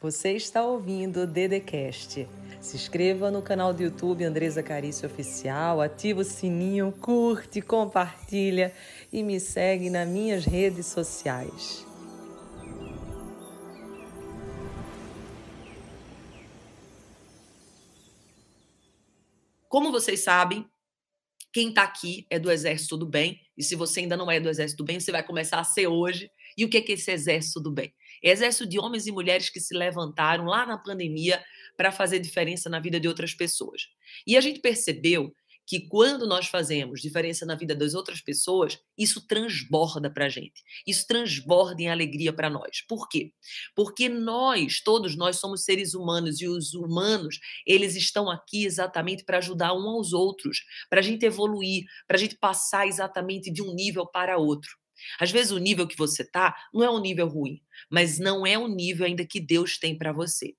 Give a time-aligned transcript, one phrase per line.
[0.00, 2.28] Você está ouvindo o Dedecast.
[2.60, 8.72] Se inscreva no canal do YouTube Andresa Carício Oficial, ativa o sininho, curte, compartilha
[9.12, 11.84] e me segue nas minhas redes sociais.
[19.68, 20.64] Como vocês sabem,
[21.52, 24.48] quem está aqui é do Exército do Bem, e se você ainda não é do
[24.48, 26.30] Exército do Bem, você vai começar a ser hoje.
[26.58, 27.94] E o que é esse Exército do Bem?
[28.20, 31.40] É exército de homens e mulheres que se levantaram lá na pandemia
[31.76, 33.82] para fazer diferença na vida de outras pessoas.
[34.26, 35.32] E a gente percebeu
[35.64, 40.64] que quando nós fazemos diferença na vida das outras pessoas, isso transborda para a gente.
[40.86, 42.80] Isso transborda em alegria para nós.
[42.88, 43.32] Por quê?
[43.76, 49.38] Porque nós, todos nós, somos seres humanos e os humanos, eles estão aqui exatamente para
[49.38, 53.74] ajudar um aos outros, para a gente evoluir, para a gente passar exatamente de um
[53.74, 54.70] nível para outro.
[55.18, 58.58] Às vezes o nível que você tá não é um nível ruim, mas não é
[58.58, 60.54] um nível ainda que Deus tem para você.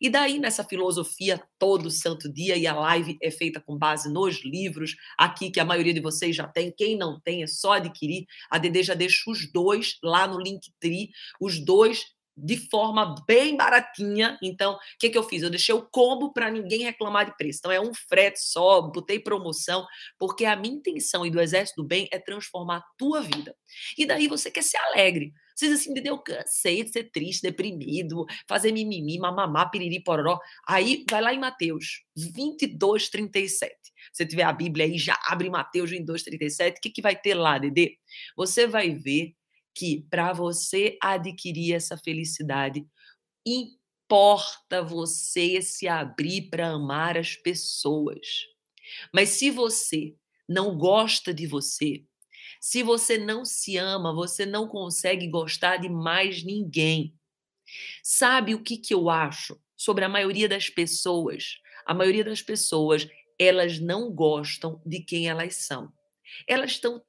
[0.00, 4.44] E daí, nessa filosofia todo santo dia, e a live é feita com base nos
[4.44, 8.26] livros, aqui que a maioria de vocês já tem, quem não tem é só adquirir.
[8.50, 12.06] A Dede já deixa os dois lá no Linktree, os dois
[12.36, 14.38] de forma bem baratinha.
[14.42, 15.42] Então, o que, que eu fiz?
[15.42, 17.58] Eu deixei o combo para ninguém reclamar de preço.
[17.60, 19.86] Então, é um frete só, botei promoção,
[20.18, 23.56] porque a minha intenção e do Exército do Bem é transformar a tua vida.
[23.96, 25.32] E daí você quer ser alegre.
[25.54, 26.18] Você diz assim, entendeu?
[26.18, 30.40] Cansei de ser triste, deprimido, fazer mimimi, mamamá, piriri, pororó.
[30.66, 33.72] Aí, vai lá em Mateus 22, 37.
[34.12, 36.78] Se tiver a Bíblia aí, já abre Mateus 22, 37.
[36.78, 37.96] O que, que vai ter lá, Dedê?
[38.36, 39.34] Você vai ver
[39.74, 42.86] que para você adquirir essa felicidade,
[43.44, 48.46] importa você se abrir para amar as pessoas.
[49.12, 50.14] Mas se você
[50.48, 52.04] não gosta de você,
[52.60, 57.14] se você não se ama, você não consegue gostar de mais ninguém.
[58.02, 61.58] Sabe o que, que eu acho sobre a maioria das pessoas?
[61.86, 63.06] A maioria das pessoas,
[63.38, 65.92] elas não gostam de quem elas são.
[66.48, 67.02] Elas estão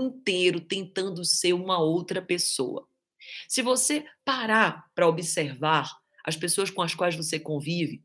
[0.00, 2.86] inteiro tentando ser uma outra pessoa.
[3.48, 5.90] Se você parar para observar
[6.24, 8.02] as pessoas com as quais você convive,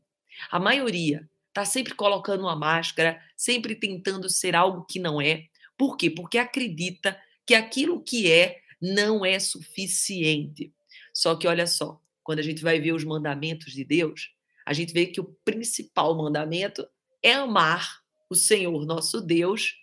[0.50, 5.46] a maioria está sempre colocando uma máscara, sempre tentando ser algo que não é.
[5.76, 6.10] Por quê?
[6.10, 10.72] Porque acredita que aquilo que é não é suficiente.
[11.12, 14.30] Só que olha só, quando a gente vai ver os mandamentos de Deus,
[14.64, 16.86] a gente vê que o principal mandamento
[17.22, 19.74] é amar o Senhor nosso Deus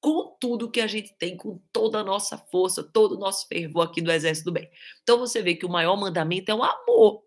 [0.00, 3.86] com tudo que a gente tem, com toda a nossa força, todo o nosso fervor
[3.86, 4.70] aqui do Exército do Bem.
[5.02, 7.22] Então você vê que o maior mandamento é o amor.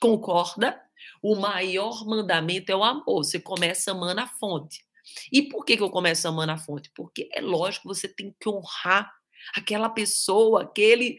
[0.00, 0.80] Concorda?
[1.22, 3.24] O maior mandamento é o amor.
[3.24, 4.84] Você começa amando a fonte.
[5.32, 6.90] E por que, que eu começo amando a fonte?
[6.94, 9.12] Porque é lógico, você tem que honrar
[9.54, 11.18] aquela pessoa, aquele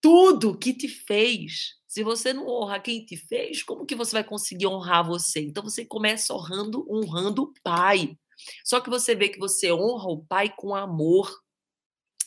[0.00, 1.74] tudo que te fez.
[1.86, 5.40] Se você não honra quem te fez, como que você vai conseguir honrar você?
[5.40, 8.16] Então você começa honrando, honrando o pai.
[8.64, 11.30] Só que você vê que você honra o pai com amor.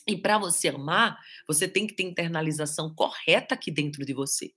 [0.08, 1.18] E para você amar,
[1.48, 4.52] você tem que ter internalização correta aqui dentro de você.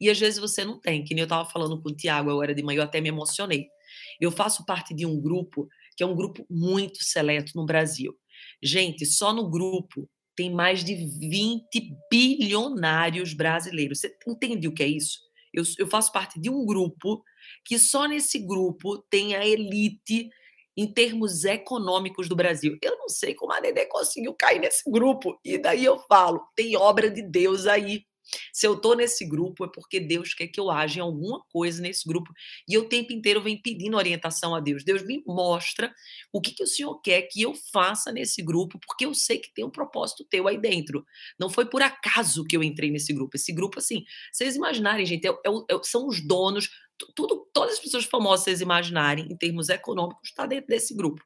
[0.00, 2.54] E às vezes você não tem, que nem eu estava falando com o Tiago agora
[2.54, 3.68] de manhã, eu até me emocionei.
[4.20, 8.16] Eu faço parte de um grupo que é um grupo muito seleto no Brasil.
[8.62, 14.00] Gente, só no grupo tem mais de 20 bilionários brasileiros.
[14.00, 15.20] Você entende o que é isso?
[15.52, 17.22] Eu, eu faço parte de um grupo
[17.64, 20.28] que só nesse grupo tem a elite
[20.76, 22.76] em termos econômicos do Brasil.
[22.82, 25.38] Eu não sei como a Nenê conseguiu cair nesse grupo.
[25.44, 28.04] E daí eu falo, tem obra de Deus aí.
[28.52, 31.80] Se eu estou nesse grupo é porque Deus quer que eu haja em alguma coisa
[31.82, 32.32] nesse grupo.
[32.68, 34.84] E eu o tempo inteiro venho pedindo orientação a Deus.
[34.84, 35.92] Deus me mostra
[36.32, 39.52] o que, que o Senhor quer que eu faça nesse grupo, porque eu sei que
[39.52, 41.04] tem um propósito teu aí dentro.
[41.38, 43.36] Não foi por acaso que eu entrei nesse grupo.
[43.36, 46.68] Esse grupo, assim, vocês imaginarem, gente, é, é, é são os donos
[47.14, 51.22] tudo, todas as pessoas famosas vocês imaginarem, em termos econômicos, está dentro desse grupo.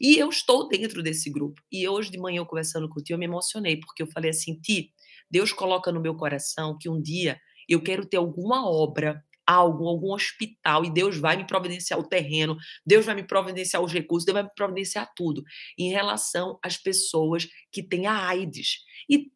[0.00, 1.60] E eu estou dentro desse grupo.
[1.70, 4.30] E hoje de manhã, eu conversando com o tio, eu me emocionei, porque eu falei
[4.30, 4.92] assim, Ti,
[5.30, 10.12] Deus coloca no meu coração que um dia eu quero ter alguma obra, algo, algum
[10.12, 14.34] hospital, e Deus vai me providenciar o terreno, Deus vai me providenciar os recursos, Deus
[14.34, 15.42] vai me providenciar tudo,
[15.78, 18.78] em relação às pessoas que têm a AIDS.
[19.08, 19.30] E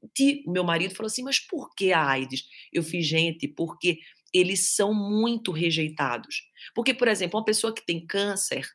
[0.47, 2.43] o meu marido falou assim, mas por que a AIDS?
[2.73, 3.99] Eu fiz, gente, porque
[4.33, 6.43] eles são muito rejeitados.
[6.75, 8.67] Porque, por exemplo, uma pessoa que tem câncer,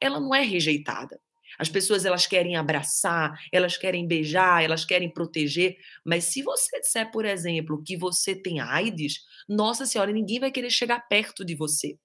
[0.00, 1.20] ela não é rejeitada.
[1.58, 7.10] As pessoas elas querem abraçar, elas querem beijar, elas querem proteger, mas se você disser,
[7.10, 11.98] por exemplo, que você tem AIDS, nossa senhora, ninguém vai querer chegar perto de você.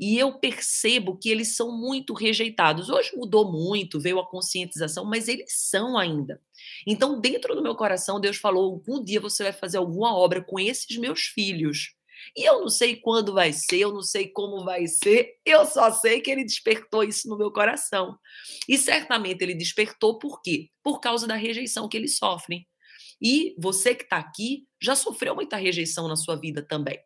[0.00, 2.88] E eu percebo que eles são muito rejeitados.
[2.88, 6.40] Hoje mudou muito, veio a conscientização, mas eles são ainda.
[6.86, 10.58] Então, dentro do meu coração, Deus falou: algum dia você vai fazer alguma obra com
[10.58, 11.94] esses meus filhos
[12.36, 15.90] E eu não sei quando vai ser, eu não sei como vai ser, eu só
[15.90, 18.16] sei que ele despertou isso no meu coração.
[18.68, 20.68] E certamente ele despertou por quê?
[20.82, 22.66] Por causa da rejeição que eles sofrem.
[23.20, 26.98] E você que está aqui já sofreu muita rejeição na sua vida também.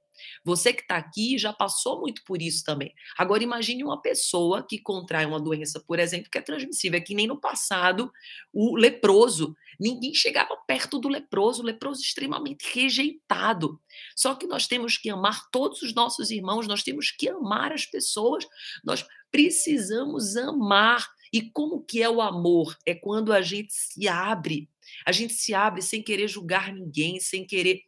[0.44, 2.93] Você que está aqui já passou muito por isso também.
[3.17, 7.15] Agora imagine uma pessoa que contrai uma doença, por exemplo, que é transmissível, é que
[7.15, 8.11] nem no passado
[8.53, 9.56] o leproso.
[9.79, 13.81] Ninguém chegava perto do leproso, o leproso extremamente rejeitado.
[14.17, 17.87] Só que nós temos que amar todos os nossos irmãos, nós temos que amar as
[17.87, 18.47] pessoas,
[18.85, 21.06] nós precisamos amar.
[21.32, 22.76] E como que é o amor?
[22.87, 24.71] É quando a gente se abre.
[25.05, 27.82] A gente se abre sem querer julgar ninguém, sem querer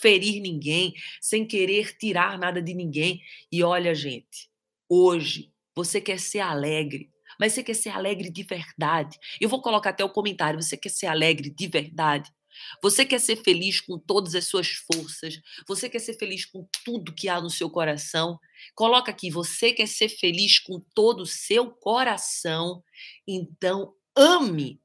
[0.00, 3.20] ferir ninguém, sem querer tirar nada de ninguém.
[3.50, 4.48] E olha, gente,
[4.88, 9.18] hoje você quer ser alegre, mas você quer ser alegre de verdade.
[9.40, 12.30] Eu vou colocar até o comentário: você quer ser alegre de verdade?
[12.82, 15.40] Você quer ser feliz com todas as suas forças?
[15.66, 18.38] Você quer ser feliz com tudo que há no seu coração?
[18.74, 22.82] Coloca aqui, você quer ser feliz com todo o seu coração?
[23.26, 24.80] Então ame,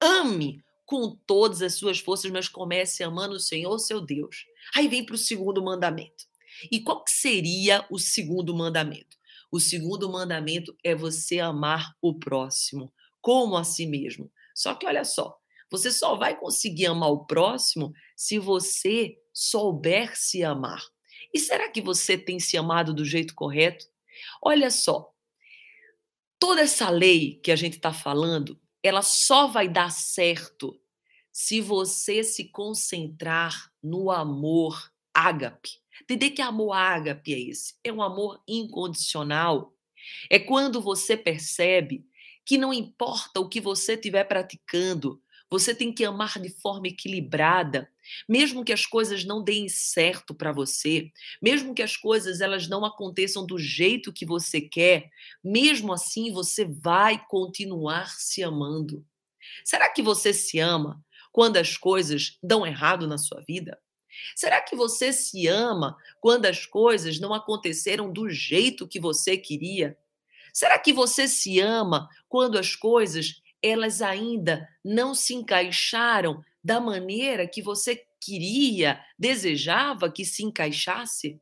[0.00, 4.46] ame com todas as suas forças, mas comece amando o Senhor, seu Deus.
[4.74, 6.24] Aí vem para o segundo mandamento.
[6.72, 9.18] E qual que seria o segundo mandamento?
[9.52, 12.90] O segundo mandamento é você amar o próximo
[13.20, 14.32] como a si mesmo.
[14.54, 15.36] Só que olha só,
[15.70, 20.82] você só vai conseguir amar o próximo se você souber se amar.
[21.34, 23.84] E será que você tem se amado do jeito correto?
[24.42, 25.12] Olha só,
[26.38, 30.78] toda essa lei que a gente está falando, ela só vai dar certo
[31.32, 35.70] se você se concentrar no amor ágape.
[36.02, 37.74] Entender que amor ágape é esse?
[37.82, 39.74] É um amor incondicional.
[40.30, 42.04] É quando você percebe
[42.44, 47.90] que não importa o que você estiver praticando, você tem que amar de forma equilibrada,
[48.28, 51.10] mesmo que as coisas não deem certo para você,
[51.40, 55.10] mesmo que as coisas elas não aconteçam do jeito que você quer,
[55.42, 59.04] mesmo assim você vai continuar se amando.
[59.64, 61.02] Será que você se ama
[61.32, 63.78] quando as coisas dão errado na sua vida?
[64.34, 69.96] Será que você se ama quando as coisas não aconteceram do jeito que você queria?
[70.52, 77.46] Será que você se ama quando as coisas elas ainda não se encaixaram da maneira
[77.46, 81.40] que você queria, desejava que se encaixasse?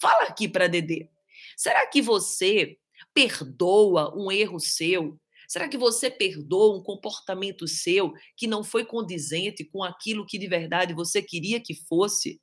[0.00, 1.08] Fala aqui para Dedê.
[1.56, 2.78] Será que você
[3.12, 5.18] perdoa um erro seu?
[5.48, 10.46] Será que você perdoa um comportamento seu que não foi condizente com aquilo que de
[10.46, 12.40] verdade você queria que fosse?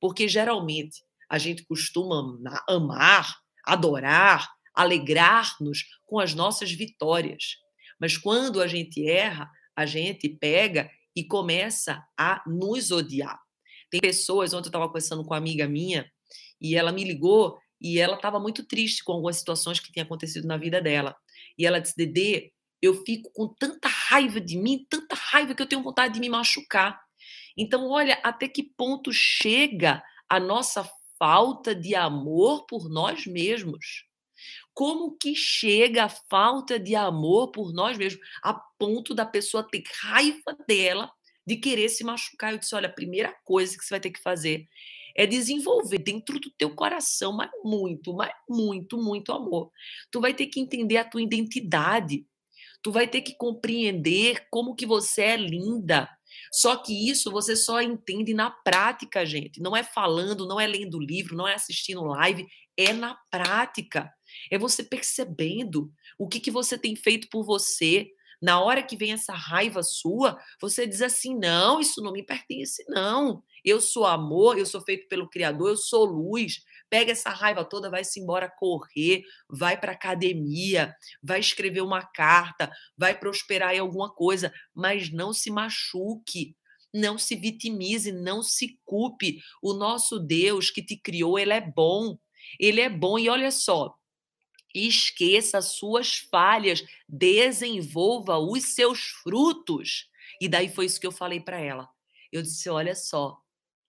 [0.00, 7.56] Porque geralmente a gente costuma amar, adorar, alegrar-nos com as nossas vitórias.
[7.98, 13.38] Mas quando a gente erra, a gente pega e começa a nos odiar.
[13.90, 16.10] Tem pessoas, ontem eu estava conversando com uma amiga minha,
[16.60, 20.46] e ela me ligou e ela estava muito triste com algumas situações que tinham acontecido
[20.46, 21.16] na vida dela.
[21.58, 25.66] E ela disse: Dedê, eu fico com tanta raiva de mim, tanta raiva que eu
[25.66, 27.00] tenho vontade de me machucar.
[27.56, 30.88] Então, olha até que ponto chega a nossa
[31.18, 34.04] falta de amor por nós mesmos.
[34.74, 39.82] Como que chega a falta de amor por nós mesmos a ponto da pessoa ter
[40.00, 41.10] raiva dela
[41.46, 42.52] de querer se machucar?
[42.52, 44.66] Eu disse, olha, a primeira coisa que você vai ter que fazer
[45.16, 49.70] é desenvolver dentro do teu coração, mas muito, mas muito, muito amor.
[50.10, 52.24] Tu vai ter que entender a tua identidade.
[52.82, 56.08] Tu vai ter que compreender como que você é linda.
[56.50, 59.60] Só que isso você só entende na prática, gente.
[59.60, 64.10] Não é falando, não é lendo livro, não é assistindo live, é na prática.
[64.50, 68.10] É você percebendo o que, que você tem feito por você.
[68.40, 72.84] Na hora que vem essa raiva sua, você diz assim: não, isso não me pertence,
[72.88, 73.42] não.
[73.64, 76.64] Eu sou amor, eu sou feito pelo Criador, eu sou luz.
[76.90, 83.18] Pega essa raiva toda, vai-se embora correr, vai para academia, vai escrever uma carta, vai
[83.18, 86.56] prosperar em alguma coisa, mas não se machuque.
[86.92, 89.40] Não se vitimize, não se culpe.
[89.62, 92.18] O nosso Deus que te criou, ele é bom.
[92.60, 93.94] Ele é bom e olha só,
[94.74, 100.08] Esqueça suas falhas, desenvolva os seus frutos.
[100.40, 101.88] E daí foi isso que eu falei para ela.
[102.30, 103.38] Eu disse: olha só,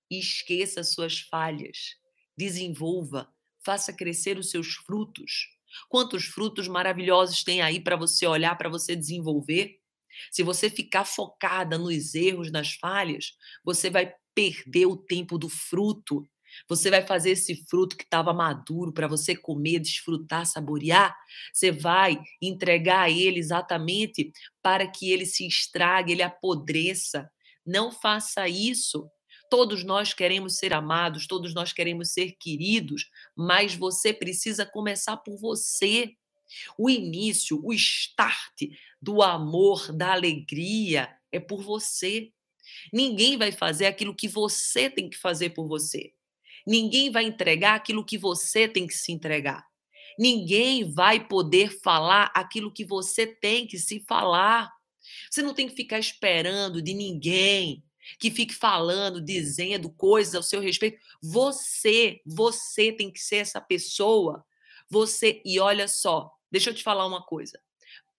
[0.09, 1.95] esqueça suas falhas,
[2.37, 5.47] desenvolva, faça crescer os seus frutos.
[5.89, 9.79] Quantos frutos maravilhosos tem aí para você olhar, para você desenvolver?
[10.31, 16.27] Se você ficar focada nos erros, nas falhas, você vai perder o tempo do fruto.
[16.67, 21.15] Você vai fazer esse fruto que estava maduro para você comer, desfrutar, saborear.
[21.53, 24.31] Você vai entregar a ele exatamente
[24.61, 27.29] para que ele se estrague, ele apodreça.
[27.65, 29.09] Não faça isso.
[29.49, 35.37] Todos nós queremos ser amados, todos nós queremos ser queridos, mas você precisa começar por
[35.37, 36.15] você.
[36.77, 38.63] O início, o start
[39.01, 42.31] do amor, da alegria é por você.
[42.91, 46.13] Ninguém vai fazer aquilo que você tem que fazer por você.
[46.65, 49.65] Ninguém vai entregar aquilo que você tem que se entregar.
[50.17, 54.71] Ninguém vai poder falar aquilo que você tem que se falar.
[55.29, 57.83] Você não tem que ficar esperando de ninguém
[58.19, 60.99] que fique falando, dizendo coisas ao seu respeito.
[61.21, 64.45] Você, você tem que ser essa pessoa.
[64.89, 67.59] Você, e olha só, deixa eu te falar uma coisa.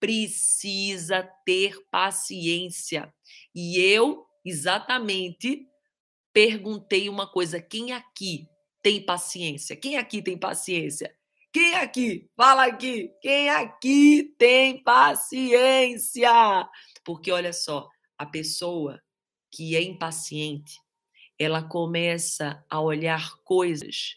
[0.00, 3.12] Precisa ter paciência.
[3.54, 5.66] E eu, exatamente,
[6.34, 8.46] perguntei uma coisa: quem aqui
[8.82, 9.74] tem paciência?
[9.74, 11.16] Quem aqui tem paciência?
[11.50, 12.28] Quem aqui?
[12.36, 13.10] Fala aqui.
[13.22, 16.68] Quem aqui tem paciência?
[17.04, 17.88] Porque olha só,
[18.18, 19.00] a pessoa
[19.50, 20.80] que é impaciente,
[21.38, 24.16] ela começa a olhar coisas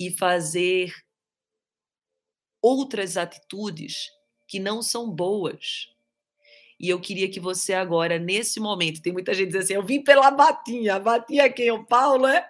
[0.00, 0.94] e fazer
[2.60, 4.10] outras atitudes
[4.48, 5.88] que não são boas.
[6.78, 10.02] E eu queria que você agora, nesse momento, tem muita gente dizendo assim, eu vim
[10.02, 10.96] pela Batinha.
[10.96, 11.70] A Batinha é quem?
[11.70, 12.46] O Paulo, é?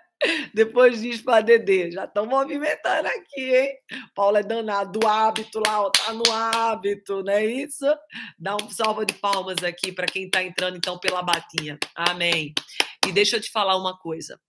[0.54, 3.76] Depois diz para Dedê, já estão movimentando aqui, hein?
[4.14, 7.84] Paulo é danado do hábito lá, ó, tá no hábito, não é isso?
[8.38, 11.78] Dá um salva de palmas aqui para quem está entrando então pela batinha.
[11.94, 12.54] Amém.
[13.06, 14.40] E deixa eu te falar uma coisa.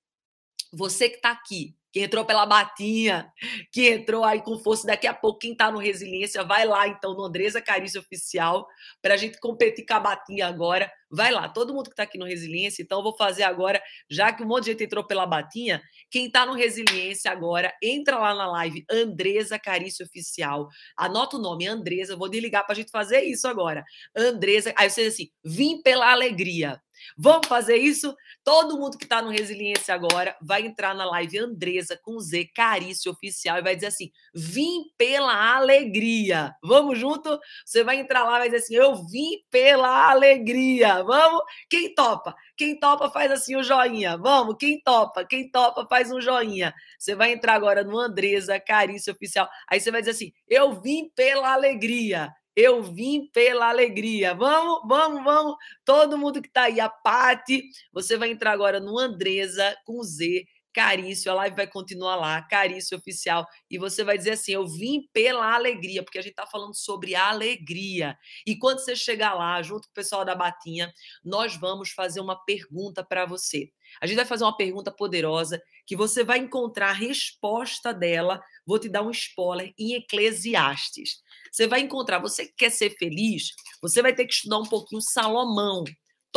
[0.74, 3.28] Você que está aqui, que entrou pela batinha,
[3.72, 4.86] que entrou aí com força.
[4.86, 8.68] Daqui a pouco, quem tá no Resiliência, vai lá então no Andresa Carício Oficial,
[9.02, 10.92] para a gente competir com a batinha agora.
[11.10, 14.32] Vai lá, todo mundo que tá aqui no Resiliência, então eu vou fazer agora, já
[14.32, 18.36] que um monte de gente entrou pela batinha, quem tá no Resiliência agora, entra lá
[18.36, 20.68] na live Andresa Carício Oficial.
[20.96, 23.84] Anota o nome, Andresa, vou desligar pra gente fazer isso agora.
[24.16, 26.80] Andresa, aí você diz assim, vim pela alegria.
[27.18, 28.16] Vamos fazer isso?
[28.44, 33.12] Todo mundo que está no Resiliência agora vai entrar na live Andresa com Z, Carício
[33.12, 36.56] Oficial, e vai dizer assim: vim pela alegria.
[36.64, 37.40] Vamos junto?
[37.66, 41.04] Você vai entrar lá e vai dizer assim: eu vim pela alegria.
[41.04, 41.42] Vamos?
[41.70, 42.36] Quem topa?
[42.56, 44.18] Quem topa faz assim o joinha.
[44.18, 44.56] Vamos?
[44.60, 45.26] Quem topa?
[45.26, 46.74] Quem topa faz um joinha.
[46.98, 49.48] Você vai entrar agora no Andresa, Carício Oficial.
[49.70, 52.34] Aí você vai dizer assim: eu vim pela alegria.
[52.58, 54.34] Eu vim pela alegria.
[54.34, 55.56] Vamos, vamos, vamos.
[55.86, 60.44] Todo mundo que está aí, a Pati, você vai entrar agora no Andresa com Z,
[60.74, 65.08] Carício, a live vai continuar lá, Carício Oficial, e você vai dizer assim: Eu vim
[65.14, 68.16] pela alegria, porque a gente está falando sobre alegria.
[68.46, 70.92] E quando você chegar lá, junto com o pessoal da Batinha,
[71.24, 73.70] nós vamos fazer uma pergunta para você.
[74.02, 78.42] A gente vai fazer uma pergunta poderosa que você vai encontrar a resposta dela.
[78.66, 81.22] Vou te dar um spoiler em Eclesiastes.
[81.50, 85.02] Você vai encontrar, você que quer ser feliz, você vai ter que estudar um pouquinho
[85.02, 85.86] Salomão.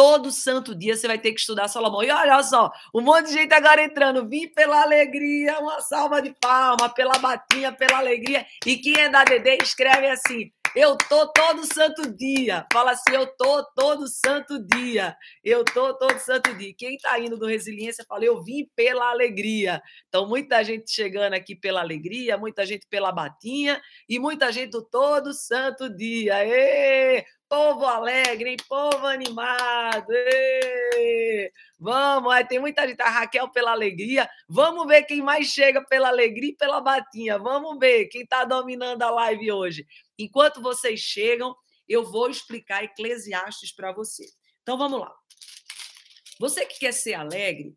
[0.01, 2.03] Todo santo dia você vai ter que estudar Salomão.
[2.03, 4.27] E olha só, um monte de gente agora entrando.
[4.27, 8.47] Vim pela alegria, uma salva de palma, pela batinha, pela alegria.
[8.65, 12.65] E quem é da DD escreve assim: eu tô todo santo dia.
[12.73, 15.15] Fala assim, eu tô todo santo dia.
[15.45, 16.73] Eu tô todo santo dia.
[16.79, 19.83] Quem tá indo do Resiliência, fala, eu vim pela alegria.
[20.09, 23.79] Então, muita gente chegando aqui pela alegria, muita gente pela batinha
[24.09, 26.43] e muita gente do todo santo dia.
[26.47, 27.23] Ê!
[27.51, 28.57] Povo alegre?
[28.69, 30.07] Povo animado.
[30.13, 31.53] Ê!
[31.81, 33.03] Vamos, aí tem muita gente.
[33.03, 34.31] A Raquel pela alegria.
[34.49, 37.41] Vamos ver quem mais chega pela alegria e pela batinha.
[37.41, 39.85] Vamos ver quem está dominando a live hoje.
[40.17, 41.53] Enquanto vocês chegam,
[41.89, 44.27] eu vou explicar Eclesiastes para você.
[44.63, 45.13] Então vamos lá.
[46.39, 47.75] Você que quer ser alegre,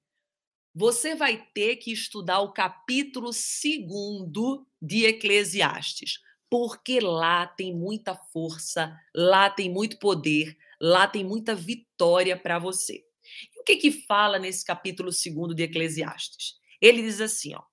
[0.72, 6.20] você vai ter que estudar o capítulo segundo de Eclesiastes,
[6.54, 13.04] porque lá tem muita força, lá tem muito poder, lá tem muita vitória para você.
[13.56, 16.60] E o que que fala nesse capítulo segundo de Eclesiastes?
[16.80, 17.64] Ele diz assim, ó: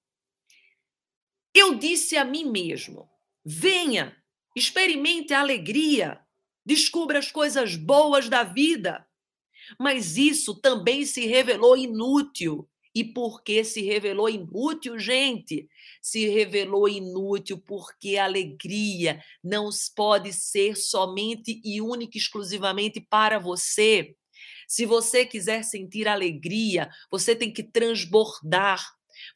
[1.52, 3.06] Eu disse a mim mesmo:
[3.44, 4.16] Venha,
[4.56, 6.18] Experimente a alegria,
[6.64, 9.06] descubra as coisas boas da vida.
[9.78, 12.66] Mas isso também se revelou inútil.
[12.94, 15.68] E por que se revelou inútil, gente?
[16.02, 24.14] Se revelou inútil porque a alegria não pode ser somente e única exclusivamente para você.
[24.66, 28.84] Se você quiser sentir alegria, você tem que transbordar.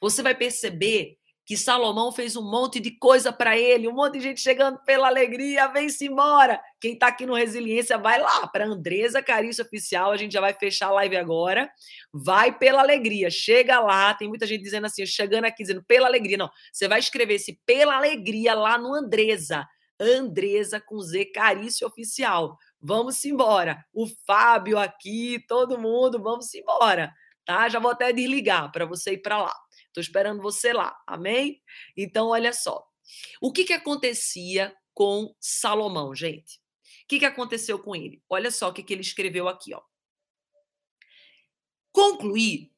[0.01, 4.21] Você vai perceber que Salomão fez um monte de coisa para ele, um monte de
[4.21, 6.59] gente chegando pela alegria, vem-se embora.
[6.81, 10.53] Quem está aqui no Resiliência, vai lá para Andresa Carício Oficial, a gente já vai
[10.53, 11.69] fechar a live agora.
[12.11, 16.37] Vai pela alegria, chega lá, tem muita gente dizendo assim, chegando aqui dizendo pela alegria.
[16.37, 19.67] Não, você vai escrever esse pela alegria lá no Andresa.
[19.99, 22.57] Andresa com Z Carício Oficial.
[22.81, 23.85] Vamos embora.
[23.93, 27.13] O Fábio aqui, todo mundo, vamos embora.
[27.45, 27.69] tá?
[27.69, 29.53] Já vou até desligar para você ir para lá.
[29.95, 31.63] Estou esperando você lá, amém?
[31.95, 32.85] Então, olha só.
[33.39, 36.57] O que, que acontecia com Salomão, gente?
[37.03, 38.21] O que, que aconteceu com ele?
[38.29, 39.81] Olha só o que, que ele escreveu aqui, ó.
[41.93, 42.73] Concluí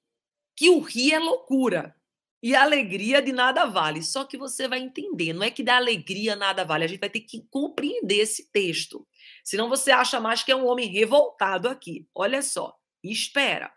[0.56, 1.96] que o rir é loucura
[2.44, 4.04] e a alegria de nada vale.
[4.04, 7.10] Só que você vai entender, não é que da alegria nada vale, a gente vai
[7.10, 9.08] ter que compreender esse texto.
[9.44, 12.08] Senão você acha mais que é um homem revoltado aqui.
[12.14, 13.76] Olha só, espera.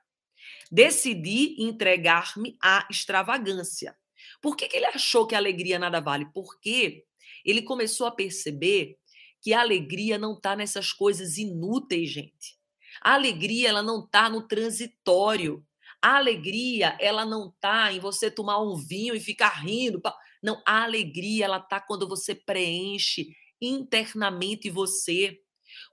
[0.71, 3.97] Decidi entregar-me à extravagância.
[4.41, 6.27] Por que, que ele achou que a alegria nada vale?
[6.33, 7.05] Porque
[7.45, 8.97] ele começou a perceber
[9.43, 12.59] que a alegria não está nessas coisas inúteis, gente.
[13.03, 15.65] A alegria ela não está no transitório.
[16.03, 20.01] A alegria, ela não tá em você tomar um vinho e ficar rindo.
[20.43, 23.29] Não, a alegria, ela tá quando você preenche
[23.61, 25.39] internamente você.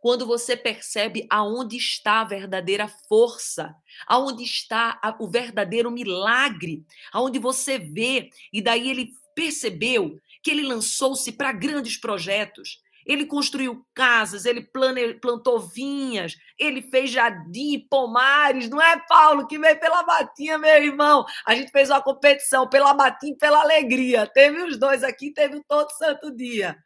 [0.07, 3.75] Quando você percebe aonde está a verdadeira força,
[4.07, 11.29] aonde está o verdadeiro milagre, aonde você vê, e daí ele percebeu que ele lançou-se
[11.33, 12.81] para grandes projetos.
[13.05, 15.15] Ele construiu casas, ele plane...
[15.15, 21.25] plantou vinhas, ele fez jardim, pomares, não é, Paulo, que veio pela batinha, meu irmão?
[21.45, 24.25] A gente fez uma competição pela batinha e pela alegria.
[24.25, 26.77] Teve os dois aqui, teve todo santo dia.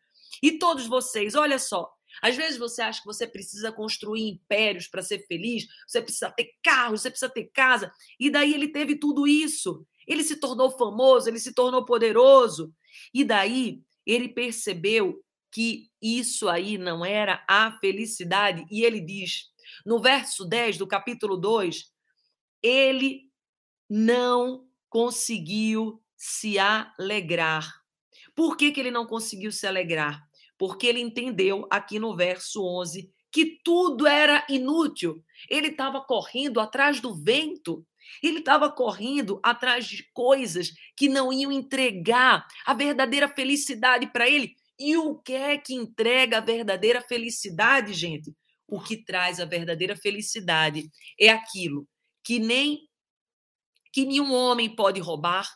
[0.41, 1.87] E todos vocês, olha só,
[2.21, 6.51] às vezes você acha que você precisa construir impérios para ser feliz, você precisa ter
[6.63, 9.85] carro, você precisa ter casa, e daí ele teve tudo isso.
[10.07, 12.73] Ele se tornou famoso, ele se tornou poderoso,
[13.13, 18.65] e daí ele percebeu que isso aí não era a felicidade.
[18.71, 19.51] E ele diz,
[19.85, 21.91] no verso 10 do capítulo 2,
[22.63, 23.29] ele
[23.89, 27.81] não conseguiu se alegrar.
[28.35, 30.21] Por que, que ele não conseguiu se alegrar?
[30.61, 35.25] Porque ele entendeu aqui no verso 11 que tudo era inútil.
[35.49, 37.83] Ele estava correndo atrás do vento.
[38.21, 44.55] Ele estava correndo atrás de coisas que não iam entregar a verdadeira felicidade para ele.
[44.77, 48.31] E o que é que entrega a verdadeira felicidade, gente?
[48.67, 51.87] O que traz a verdadeira felicidade é aquilo
[52.23, 52.87] que nem
[53.91, 55.49] que nenhum homem pode roubar,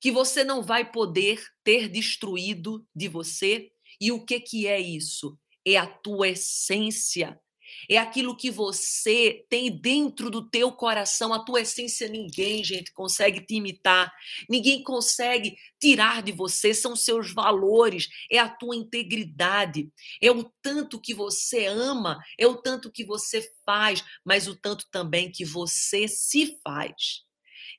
[0.00, 3.71] que você não vai poder ter destruído de você.
[4.02, 5.38] E o que que é isso?
[5.64, 7.40] É a tua essência,
[7.88, 13.40] é aquilo que você tem dentro do teu coração, a tua essência ninguém, gente, consegue
[13.46, 14.12] te imitar.
[14.50, 19.88] Ninguém consegue tirar de você, são seus valores, é a tua integridade,
[20.20, 24.84] é o tanto que você ama, é o tanto que você faz, mas o tanto
[24.90, 27.22] também que você se faz.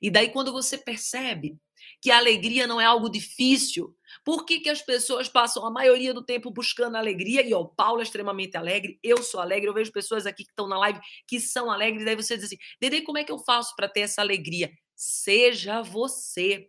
[0.00, 1.58] E daí quando você percebe
[2.00, 6.12] que a alegria não é algo difícil, por que, que as pessoas passam a maioria
[6.12, 7.46] do tempo buscando alegria?
[7.46, 10.68] E ó, Paulo é extremamente alegre, eu sou alegre, eu vejo pessoas aqui que estão
[10.68, 13.74] na live que são alegres, daí você diz assim: Dede, como é que eu faço
[13.74, 14.70] para ter essa alegria?
[14.94, 16.68] Seja você.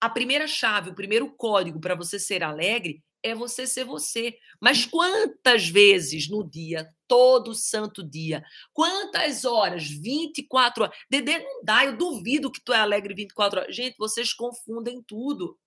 [0.00, 4.36] A primeira chave, o primeiro código para você ser alegre é você ser você.
[4.60, 9.88] Mas quantas vezes no dia, todo santo dia, quantas horas?
[9.88, 10.96] 24 horas.
[11.10, 13.76] Dedê, não dá, eu duvido que tu é alegre 24 horas.
[13.76, 15.58] Gente, vocês confundem tudo.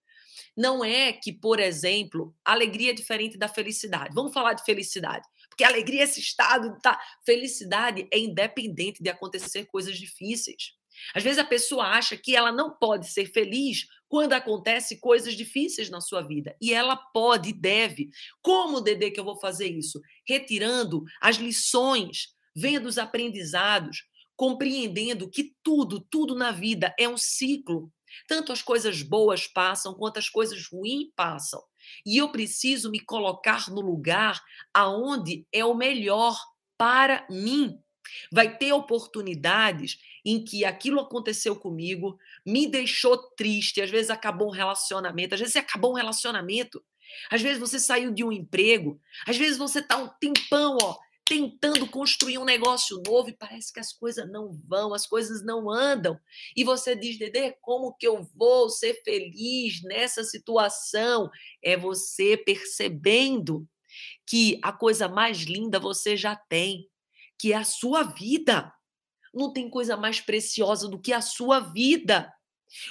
[0.56, 4.14] Não é que, por exemplo, alegria é diferente da felicidade.
[4.14, 5.28] Vamos falar de felicidade.
[5.50, 7.00] Porque alegria é esse estado, tá?
[7.26, 10.74] Felicidade é independente de acontecer coisas difíceis.
[11.14, 15.90] Às vezes a pessoa acha que ela não pode ser feliz quando acontece coisas difíceis
[15.90, 16.56] na sua vida.
[16.62, 18.10] E ela pode e deve.
[18.42, 20.02] Como, Dedê, que eu vou fazer isso?
[20.28, 24.04] Retirando as lições, vendo os aprendizados,
[24.36, 27.92] compreendendo que tudo, tudo na vida é um ciclo.
[28.28, 31.64] Tanto as coisas boas passam quanto as coisas ruins passam.
[32.06, 34.42] E eu preciso me colocar no lugar
[34.74, 36.38] aonde é o melhor
[36.78, 37.80] para mim.
[38.32, 44.54] Vai ter oportunidades em que aquilo aconteceu comigo, me deixou triste, às vezes acabou um
[44.54, 46.84] relacionamento, às vezes acabou um relacionamento,
[47.30, 50.98] às vezes você saiu de um emprego, às vezes você está um tempão, ó,
[51.30, 55.70] tentando construir um negócio novo e parece que as coisas não vão, as coisas não
[55.70, 56.20] andam.
[56.58, 61.30] E você diz, Dedê, como que eu vou ser feliz nessa situação?
[61.64, 63.68] É você percebendo
[64.26, 66.90] que a coisa mais linda você já tem,
[67.38, 68.74] que é a sua vida.
[69.32, 72.34] Não tem coisa mais preciosa do que a sua vida.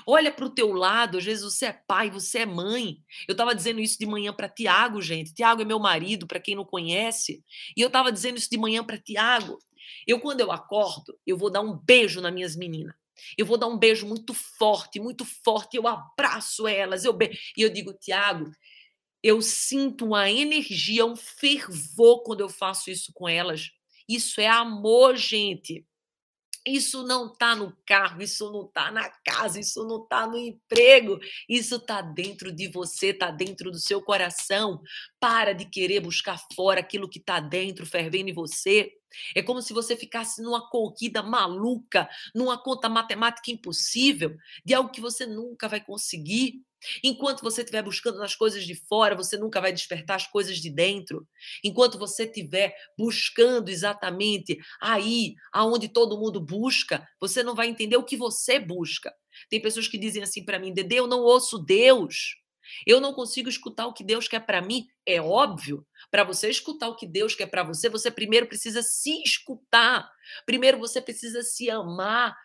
[0.07, 2.99] Olha para o teu lado, às vezes você é pai, você é mãe.
[3.27, 5.35] Eu estava dizendo isso de manhã para Tiago, gente.
[5.35, 7.43] Tiago é meu marido, para quem não conhece.
[7.77, 9.59] E eu estava dizendo isso de manhã para Tiago.
[10.07, 12.95] Eu, quando eu acordo, eu vou dar um beijo nas minhas meninas.
[13.37, 15.77] Eu vou dar um beijo muito forte, muito forte.
[15.77, 17.37] Eu abraço elas, eu be...
[17.57, 18.51] e eu digo, Tiago,
[19.23, 23.71] eu sinto uma energia, um fervor quando eu faço isso com elas.
[24.09, 25.85] Isso é amor, gente.
[26.69, 31.19] Isso não está no carro, isso não está na casa, isso não está no emprego,
[31.49, 34.83] isso está dentro de você, está dentro do seu coração.
[35.19, 38.93] Para de querer buscar fora aquilo que está dentro, fervendo em você.
[39.35, 45.01] É como se você ficasse numa corrida maluca, numa conta matemática impossível, de algo que
[45.01, 46.63] você nunca vai conseguir.
[47.03, 50.71] Enquanto você estiver buscando nas coisas de fora, você nunca vai despertar as coisas de
[50.71, 51.27] dentro.
[51.65, 58.05] Enquanto você estiver buscando exatamente aí, aonde todo mundo busca, você não vai entender o
[58.05, 59.13] que você busca.
[59.51, 62.37] Tem pessoas que dizem assim para mim, Dede, eu não ouço Deus.
[62.87, 64.87] Eu não consigo escutar o que Deus quer para mim.
[65.07, 69.23] É óbvio, para você escutar o que Deus quer para você, você primeiro precisa se
[69.23, 70.11] escutar.
[70.45, 72.37] Primeiro você precisa se amar.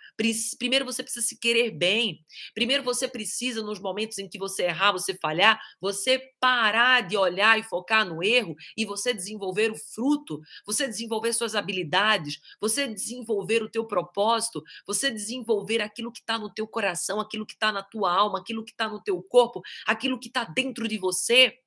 [0.57, 2.23] Primeiro você precisa se querer bem.
[2.53, 7.59] Primeiro você precisa, nos momentos em que você errar, você falhar, você parar de olhar
[7.59, 13.63] e focar no erro e você desenvolver o fruto, você desenvolver suas habilidades, você desenvolver
[13.63, 17.81] o teu propósito, você desenvolver aquilo que está no teu coração, aquilo que está na
[17.81, 21.57] tua alma, aquilo que está no teu corpo, aquilo que está dentro de você.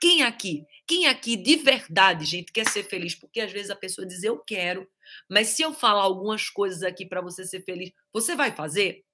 [0.00, 3.14] Quem aqui, quem aqui de verdade, gente, quer ser feliz?
[3.14, 4.88] Porque às vezes a pessoa diz eu quero,
[5.28, 9.04] mas se eu falar algumas coisas aqui para você ser feliz, você vai fazer?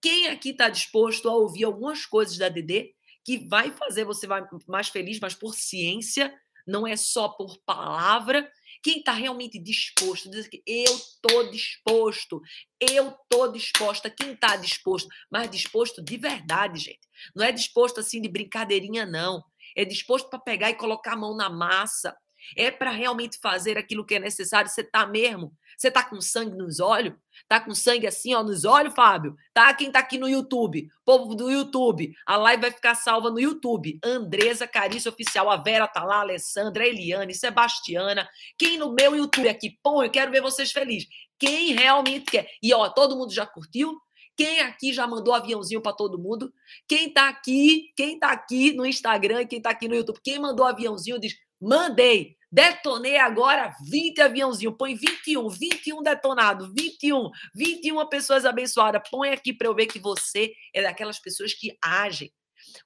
[0.00, 4.26] Quem aqui está disposto a ouvir algumas coisas da DD que vai fazer você
[4.66, 6.32] mais feliz, mas por ciência,
[6.66, 8.50] não é só por palavra?
[8.82, 12.40] Quem está realmente disposto, diz que eu estou disposto,
[12.80, 14.08] eu estou disposta.
[14.08, 17.00] Quem está disposto, mas disposto de verdade, gente.
[17.34, 19.42] Não é disposto assim de brincadeirinha, não
[19.78, 22.16] é disposto para pegar e colocar a mão na massa,
[22.56, 24.68] é para realmente fazer aquilo que é necessário.
[24.68, 25.52] Você tá mesmo?
[25.76, 27.14] Você tá com sangue nos olhos?
[27.46, 29.36] Tá com sangue assim, ó, nos olhos, Fábio?
[29.54, 29.72] Tá?
[29.72, 30.88] Quem tá aqui no YouTube?
[31.04, 32.12] Povo do YouTube.
[32.26, 34.00] A live vai ficar salva no YouTube.
[34.02, 35.48] Andresa Carício Oficial.
[35.48, 38.28] A Vera tá lá, a Alessandra, a Eliane, Sebastiana.
[38.58, 39.78] Quem no meu YouTube aqui?
[39.80, 41.08] Pô, eu quero ver vocês felizes.
[41.38, 42.48] Quem realmente quer?
[42.60, 43.96] E, ó, todo mundo já curtiu?
[44.38, 46.54] Quem aqui já mandou aviãozinho para todo mundo?
[46.86, 50.64] Quem tá aqui, quem tá aqui no Instagram, quem tá aqui no YouTube, quem mandou
[50.64, 52.36] aviãozinho diz: "Mandei".
[52.50, 59.02] Detonei agora 20 aviãozinho, põe 21, 21 detonado, 21, 21 pessoas abençoadas.
[59.10, 62.32] Põe aqui para eu ver que você é daquelas pessoas que agem.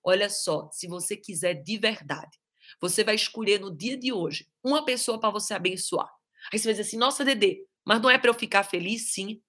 [0.03, 2.39] Olha só, se você quiser de verdade,
[2.81, 6.09] você vai escolher no dia de hoje uma pessoa para você abençoar.
[6.51, 9.43] Aí você vai dizer assim: "Nossa, Dedê, mas não é para eu ficar feliz, sim.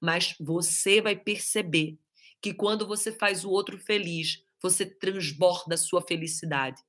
[0.00, 1.98] Mas você vai perceber
[2.40, 6.80] que quando você faz o outro feliz, você transborda a sua felicidade.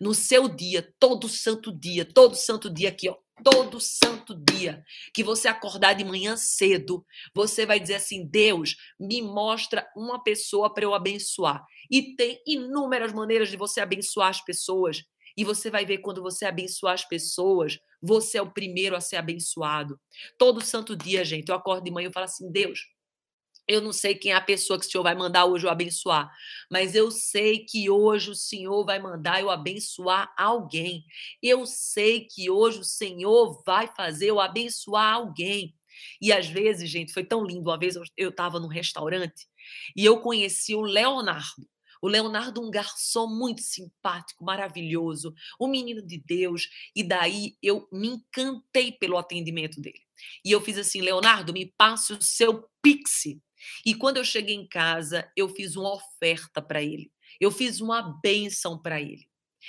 [0.00, 5.24] No seu dia, todo santo dia, todo santo dia aqui, ó, todo santo dia que
[5.24, 10.84] você acordar de manhã cedo, você vai dizer assim: Deus, me mostra uma pessoa para
[10.84, 11.64] eu abençoar.
[11.90, 15.02] E tem inúmeras maneiras de você abençoar as pessoas.
[15.36, 19.16] E você vai ver quando você abençoar as pessoas, você é o primeiro a ser
[19.16, 19.98] abençoado.
[20.38, 22.80] Todo santo dia, gente, eu acordo de manhã e falo assim: Deus,
[23.68, 26.30] eu não sei quem é a pessoa que o Senhor vai mandar hoje eu abençoar,
[26.70, 31.04] mas eu sei que hoje o Senhor vai mandar eu abençoar alguém.
[31.42, 35.74] Eu sei que hoje o Senhor vai fazer eu abençoar alguém.
[36.20, 37.70] E às vezes, gente, foi tão lindo.
[37.70, 39.46] Uma vez eu estava num restaurante
[39.96, 41.68] e eu conheci o Leonardo.
[42.02, 46.68] O Leonardo, um garçom muito simpático, maravilhoso, um menino de Deus.
[46.94, 50.02] E daí eu me encantei pelo atendimento dele.
[50.44, 53.24] E eu fiz assim: Leonardo, me passe o seu Pix.
[53.86, 57.12] E quando eu cheguei em casa, eu fiz uma oferta para ele.
[57.40, 59.26] Eu fiz uma bênção para ele.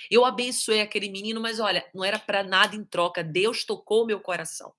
[0.10, 3.24] Eu abençoei aquele menino, mas olha, não era para nada em troca.
[3.24, 4.74] Deus tocou meu coração.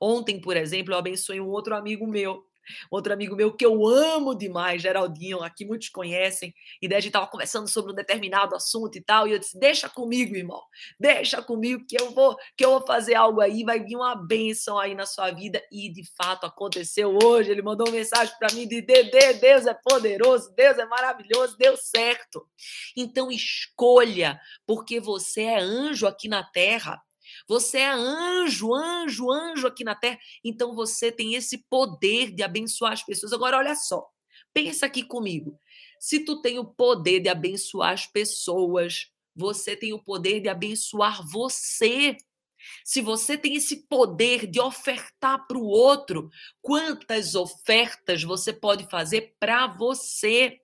[0.00, 2.44] Ontem, por exemplo, eu abençoei um outro amigo meu
[2.90, 7.10] outro amigo meu que eu amo demais, Geraldinho, aqui muitos conhecem, e daí a gente
[7.10, 10.62] estava conversando sobre um determinado assunto e tal, e eu disse: deixa comigo, irmão,
[10.98, 14.78] deixa comigo que eu vou, que eu vou fazer algo aí, vai vir uma bênção
[14.78, 15.62] aí na sua vida.
[15.70, 17.50] E de fato aconteceu hoje.
[17.50, 21.76] Ele mandou uma mensagem para mim de Dedê, Deus é poderoso, Deus é maravilhoso, deu
[21.76, 22.46] certo.
[22.96, 27.02] Então escolha, porque você é anjo aqui na terra.
[27.46, 30.18] Você é anjo, anjo, anjo aqui na terra.
[30.44, 33.32] Então você tem esse poder de abençoar as pessoas.
[33.32, 34.06] Agora, olha só.
[34.52, 35.58] Pensa aqui comigo.
[36.00, 41.26] Se tu tem o poder de abençoar as pessoas, você tem o poder de abençoar
[41.28, 42.16] você.
[42.84, 49.34] Se você tem esse poder de ofertar para o outro, quantas ofertas você pode fazer
[49.38, 50.60] para você?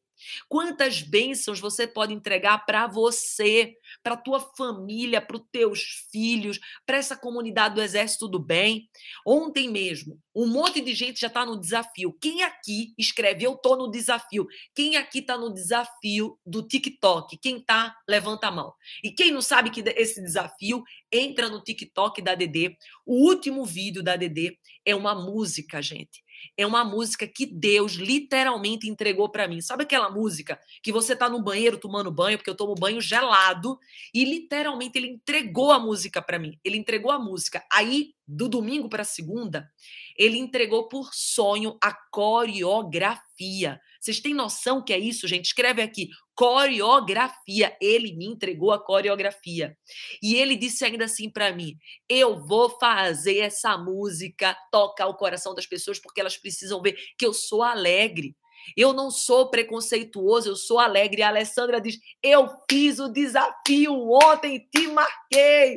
[0.49, 6.61] Quantas bênçãos você pode entregar para você, para a tua família, para os teus filhos,
[6.87, 8.89] para essa comunidade do Exército do Bem?
[9.27, 12.13] Ontem mesmo, um monte de gente já está no desafio.
[12.21, 14.47] Quem aqui escreve eu estou no desafio?
[14.75, 17.39] Quem aqui está no desafio do TikTok?
[17.39, 18.75] Quem está, levanta a mão.
[19.03, 22.77] E quem não sabe que esse desafio, entra no TikTok da DD.
[23.07, 26.24] O último vídeo da DD é uma música, gente
[26.57, 29.61] é uma música que Deus literalmente entregou para mim.
[29.61, 33.79] Sabe aquela música que você tá no banheiro tomando banho, porque eu tomo banho gelado,
[34.13, 36.59] e literalmente ele entregou a música para mim.
[36.65, 37.65] Ele entregou a música.
[37.73, 39.71] Aí, do domingo para segunda,
[40.17, 43.81] ele entregou por sonho a coreografia.
[44.01, 45.47] Vocês têm noção que é isso, gente?
[45.47, 47.77] Escreve aqui, coreografia.
[47.81, 49.77] Ele me entregou a coreografia.
[50.23, 51.77] E ele disse ainda assim para mim:
[52.09, 57.27] "Eu vou fazer essa música tocar o coração das pessoas porque elas precisam ver que
[57.27, 58.37] eu sou alegre.
[58.77, 61.23] Eu não sou preconceituoso, eu sou alegre.
[61.23, 65.77] A Alessandra diz: Eu fiz o desafio ontem, te marquei.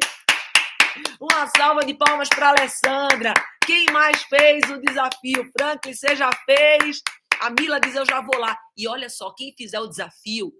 [1.20, 3.34] Uma salva de palmas para Alessandra.
[3.66, 5.52] Quem mais fez o desafio?
[5.58, 7.02] Franklin, você já fez?
[7.40, 8.58] A Mila diz: Eu já vou lá.
[8.76, 10.54] E olha só, quem fizer o desafio,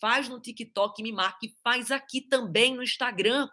[0.00, 3.48] faz no TikTok, me marque, faz aqui também no Instagram.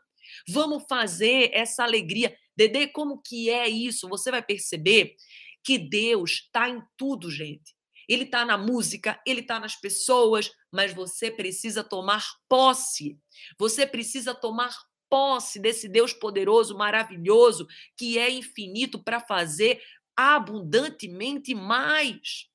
[0.48, 2.36] Vamos fazer essa alegria.
[2.56, 4.10] Dedê, como que é isso?
[4.10, 5.16] Você vai perceber
[5.64, 7.76] que Deus está em tudo, gente.
[8.08, 13.20] Ele está na música, ele está nas pessoas, mas você precisa tomar posse.
[13.58, 14.76] Você precisa tomar
[15.10, 19.82] posse desse Deus poderoso, maravilhoso, que é infinito para fazer
[20.16, 22.50] abundantemente mais.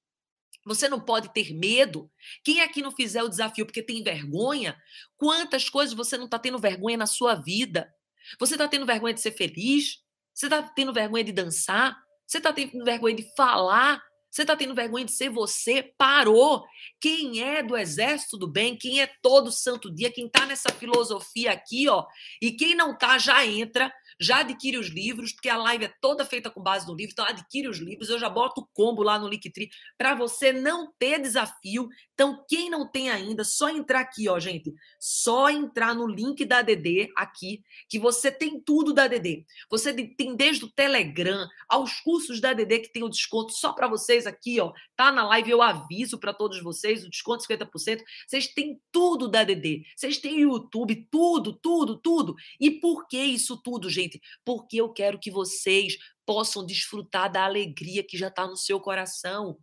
[0.64, 2.10] Você não pode ter medo.
[2.42, 4.76] Quem aqui não fizer o desafio porque tem vergonha?
[5.16, 7.92] Quantas coisas você não está tendo vergonha na sua vida?
[8.38, 9.98] Você está tendo vergonha de ser feliz?
[10.32, 11.96] Você está tendo vergonha de dançar?
[12.26, 14.02] Você está tendo vergonha de falar?
[14.30, 15.94] Você está tendo vergonha de ser você?
[15.96, 16.64] Parou.
[17.00, 21.52] Quem é do exército do bem, quem é todo santo dia, quem está nessa filosofia
[21.52, 22.04] aqui, ó,
[22.42, 26.24] e quem não tá já entra já adquire os livros, porque a live é toda
[26.24, 29.18] feita com base no livro, então adquire os livros, eu já boto o combo lá
[29.18, 31.88] no Linktree para você não ter desafio.
[32.14, 36.62] Então, quem não tem ainda, só entrar aqui, ó, gente, só entrar no link da
[36.62, 39.44] DD aqui, que você tem tudo da DD.
[39.70, 43.88] Você tem desde o Telegram aos cursos da DD que tem o desconto só para
[43.88, 44.72] vocês aqui, ó.
[44.96, 48.00] Tá na live, eu aviso para todos vocês, o desconto 50%.
[48.26, 49.84] Vocês têm tudo da DD.
[49.96, 52.34] Vocês têm YouTube, tudo, tudo, tudo.
[52.60, 54.03] E por que isso tudo, gente?
[54.44, 59.58] Porque eu quero que vocês possam desfrutar da alegria que já está no seu coração.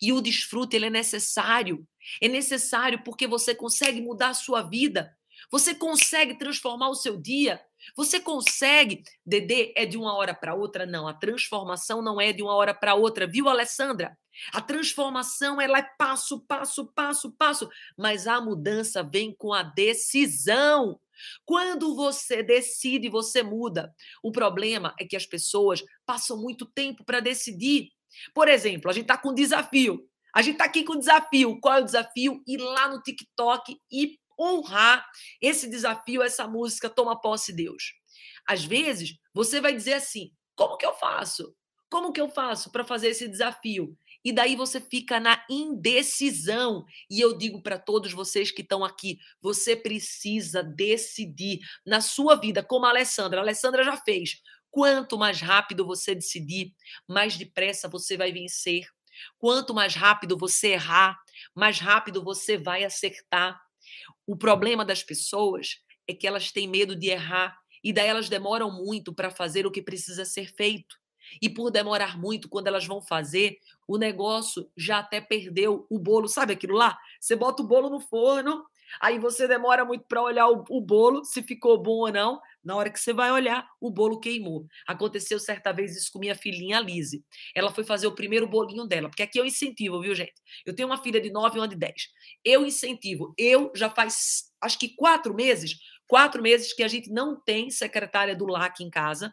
[0.00, 1.86] E o desfrute ele é necessário.
[2.20, 5.16] É necessário porque você consegue mudar a sua vida.
[5.50, 7.60] Você consegue transformar o seu dia.
[7.96, 9.02] Você consegue.
[9.24, 10.86] Dedê é de uma hora para outra?
[10.86, 14.16] Não, a transformação não é de uma hora para outra, viu, Alessandra?
[14.52, 21.00] A transformação ela é passo, passo, passo, passo, mas a mudança vem com a decisão.
[21.44, 23.94] Quando você decide, você muda.
[24.22, 27.90] O problema é que as pessoas passam muito tempo para decidir.
[28.34, 30.08] Por exemplo, a gente está com um desafio.
[30.34, 31.58] A gente está aqui com um desafio.
[31.60, 32.42] Qual é o desafio?
[32.46, 35.06] Ir lá no TikTok e honrar
[35.40, 37.94] esse desafio, essa música, toma posse Deus.
[38.46, 41.54] Às vezes, você vai dizer assim: como que eu faço?
[41.88, 43.96] Como que eu faço para fazer esse desafio?
[44.26, 46.84] E daí você fica na indecisão.
[47.08, 52.60] E eu digo para todos vocês que estão aqui, você precisa decidir na sua vida,
[52.60, 53.38] como a Alessandra.
[53.38, 54.42] A Alessandra já fez.
[54.68, 56.74] Quanto mais rápido você decidir,
[57.06, 58.88] mais depressa você vai vencer.
[59.38, 61.16] Quanto mais rápido você errar,
[61.54, 63.56] mais rápido você vai acertar.
[64.26, 68.72] O problema das pessoas é que elas têm medo de errar e daí elas demoram
[68.72, 70.96] muito para fazer o que precisa ser feito.
[71.40, 76.28] E por demorar muito, quando elas vão fazer, o negócio já até perdeu o bolo.
[76.28, 76.98] Sabe aquilo lá?
[77.20, 78.64] Você bota o bolo no forno,
[79.00, 82.40] aí você demora muito para olhar o, o, bolo, se ficou bom ou não.
[82.64, 84.66] Na hora que você vai olhar, o bolo queimou.
[84.86, 87.24] Aconteceu certa vez isso com minha filhinha Lise.
[87.54, 90.34] Ela foi fazer o primeiro bolinho dela, porque aqui eu incentivo, viu, gente?
[90.64, 91.94] Eu tenho uma filha de 9 e uma de 10.
[92.44, 93.32] Eu incentivo.
[93.38, 95.76] Eu já faz, acho que quatro meses,
[96.08, 99.32] quatro meses que a gente não tem secretária do LAC em casa.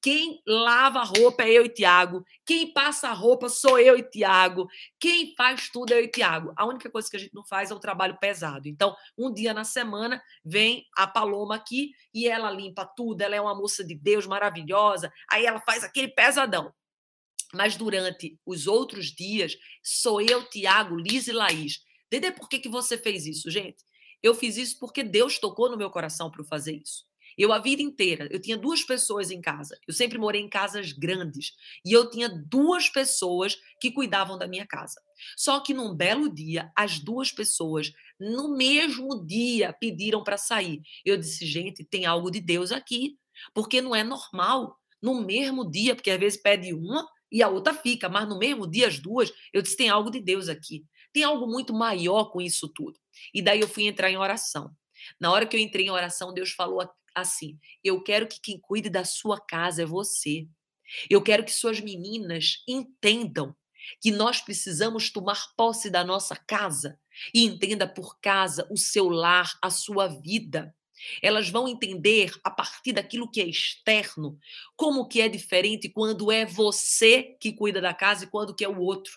[0.00, 2.24] Quem lava a roupa é eu e Tiago.
[2.46, 4.68] Quem passa a roupa sou eu e Tiago.
[5.00, 6.52] Quem faz tudo é eu e Tiago.
[6.56, 8.68] A única coisa que a gente não faz é o trabalho pesado.
[8.68, 13.22] Então, um dia na semana vem a Paloma aqui e ela limpa tudo.
[13.22, 15.12] Ela é uma moça de Deus maravilhosa.
[15.30, 16.72] Aí ela faz aquele pesadão.
[17.52, 21.80] Mas durante os outros dias, sou eu, Tiago, Liz e Laís.
[22.10, 23.82] Dedê, por que, que você fez isso, gente?
[24.22, 27.07] Eu fiz isso porque Deus tocou no meu coração para fazer isso.
[27.38, 29.78] Eu, a vida inteira, eu tinha duas pessoas em casa.
[29.86, 31.52] Eu sempre morei em casas grandes.
[31.84, 35.00] E eu tinha duas pessoas que cuidavam da minha casa.
[35.36, 40.82] Só que num belo dia, as duas pessoas, no mesmo dia, pediram para sair.
[41.04, 43.16] Eu disse, gente, tem algo de Deus aqui.
[43.54, 44.76] Porque não é normal.
[45.00, 48.66] No mesmo dia, porque às vezes pede uma e a outra fica, mas no mesmo
[48.66, 50.84] dia, as duas, eu disse, tem algo de Deus aqui.
[51.12, 52.98] Tem algo muito maior com isso tudo.
[53.32, 54.74] E daí eu fui entrar em oração.
[55.20, 56.80] Na hora que eu entrei em oração, Deus falou
[57.14, 60.46] assim: Eu quero que quem cuide da sua casa é você.
[61.08, 63.54] Eu quero que suas meninas entendam
[64.00, 66.98] que nós precisamos tomar posse da nossa casa
[67.32, 70.74] e entenda por casa o seu lar, a sua vida.
[71.22, 74.38] Elas vão entender a partir daquilo que é externo,
[74.76, 78.68] como que é diferente quando é você que cuida da casa e quando que é
[78.68, 79.12] o outro.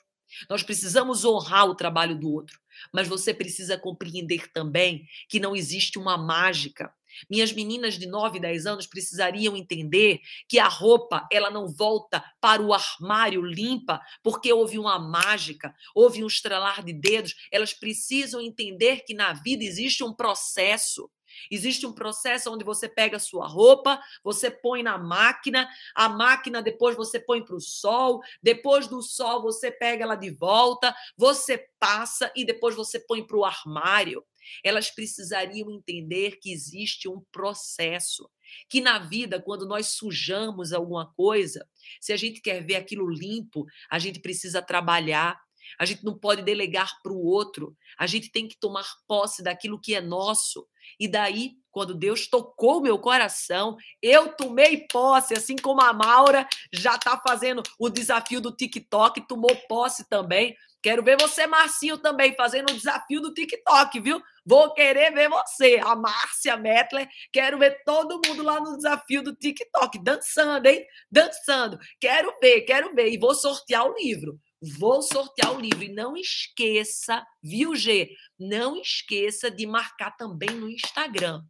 [0.50, 2.60] Nós precisamos honrar o trabalho do outro,
[2.94, 6.94] mas você precisa compreender também que não existe uma mágica.
[7.30, 12.24] Minhas meninas de 9 e 10 anos precisariam entender que a roupa ela não volta
[12.40, 17.36] para o armário limpa porque houve uma mágica, houve um estralar de dedos.
[17.52, 21.10] Elas precisam entender que na vida existe um processo.
[21.50, 26.62] Existe um processo onde você pega a sua roupa, você põe na máquina, a máquina
[26.62, 31.70] depois você põe para o sol, depois do sol você pega ela de volta, você
[31.80, 34.26] passa e depois você põe para o armário.
[34.64, 38.30] Elas precisariam entender que existe um processo,
[38.70, 41.68] que na vida, quando nós sujamos alguma coisa,
[42.00, 45.40] se a gente quer ver aquilo limpo, a gente precisa trabalhar,
[45.80, 47.76] a gente não pode delegar para o outro.
[47.98, 50.68] A gente tem que tomar posse daquilo que é nosso.
[51.00, 56.96] E daí, quando Deus tocou meu coração, eu tomei posse, assim como a Maura já
[56.96, 60.56] está fazendo o desafio do TikTok, tomou posse também.
[60.82, 64.22] Quero ver você, Marcinho, também fazendo o desafio do TikTok, viu?
[64.46, 67.08] Vou querer ver você, a Márcia Mettler.
[67.32, 70.84] Quero ver todo mundo lá no desafio do TikTok, dançando, hein?
[71.12, 71.78] Dançando.
[72.00, 73.12] Quero ver, quero ver.
[73.12, 74.40] E vou sortear o livro.
[74.80, 75.84] Vou sortear o livro.
[75.84, 78.10] E não esqueça, viu, G?
[78.40, 81.42] Não esqueça de marcar também no Instagram.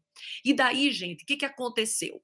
[0.43, 2.21] E daí, gente, o que, que aconteceu?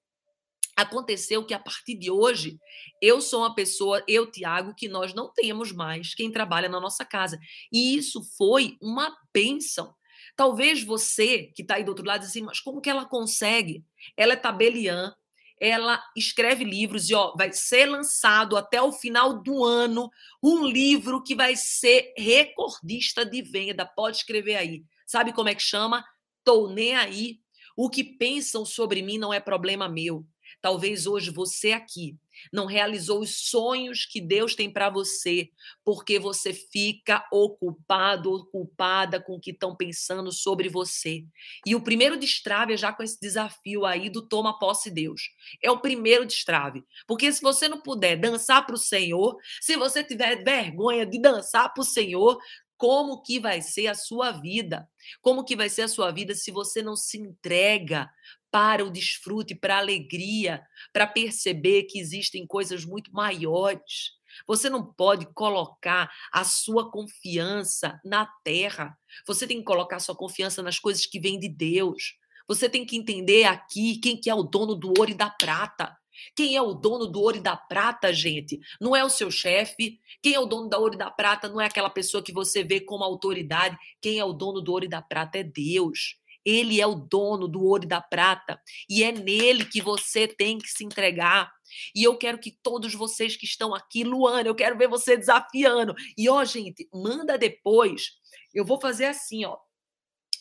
[0.77, 2.59] Aconteceu que a partir de hoje,
[3.01, 7.03] eu sou uma pessoa, eu, Tiago, que nós não temos mais quem trabalha na nossa
[7.03, 7.39] casa.
[7.73, 9.91] E isso foi uma bênção.
[10.37, 13.83] Talvez você que está aí do outro lado, assim, mas como que ela consegue?
[14.15, 15.11] Ela é tabeliã,
[15.59, 21.23] ela escreve livros e ó, vai ser lançado até o final do ano um livro
[21.23, 23.83] que vai ser recordista de venda.
[23.83, 24.83] Pode escrever aí.
[25.07, 26.05] Sabe como é que chama?
[26.43, 27.39] Tô nem aí.
[27.75, 30.23] O que pensam sobre mim não é problema meu.
[30.61, 32.15] Talvez hoje você aqui
[32.51, 35.49] não realizou os sonhos que Deus tem para você,
[35.83, 41.25] porque você fica ocupado, ocupada com o que estão pensando sobre você.
[41.65, 45.21] E o primeiro destrave é já com esse desafio aí do toma posse Deus.
[45.61, 46.83] É o primeiro destrave.
[47.05, 51.73] Porque se você não puder dançar para o Senhor, se você tiver vergonha de dançar
[51.73, 52.39] para o Senhor,
[52.77, 54.87] como que vai ser a sua vida?
[55.21, 58.09] Como que vai ser a sua vida se você não se entrega
[58.51, 60.61] para o desfrute, para a alegria,
[60.93, 64.17] para perceber que existem coisas muito maiores.
[64.45, 68.97] Você não pode colocar a sua confiança na terra.
[69.25, 72.15] Você tem que colocar a sua confiança nas coisas que vêm de Deus.
[72.47, 75.97] Você tem que entender aqui quem que é o dono do ouro e da prata.
[76.35, 78.59] Quem é o dono do ouro e da prata, gente?
[78.81, 79.99] Não é o seu chefe.
[80.21, 82.63] Quem é o dono do ouro e da prata não é aquela pessoa que você
[82.63, 83.77] vê como autoridade.
[84.01, 86.15] Quem é o dono do ouro e da prata é Deus.
[86.47, 88.57] Ele é o dono do ouro e da prata.
[88.89, 91.51] E é nele que você tem que se entregar.
[91.93, 95.93] E eu quero que todos vocês que estão aqui, Luana, eu quero ver você desafiando.
[96.17, 98.11] E ó, gente, manda depois.
[98.53, 99.57] Eu vou fazer assim, ó.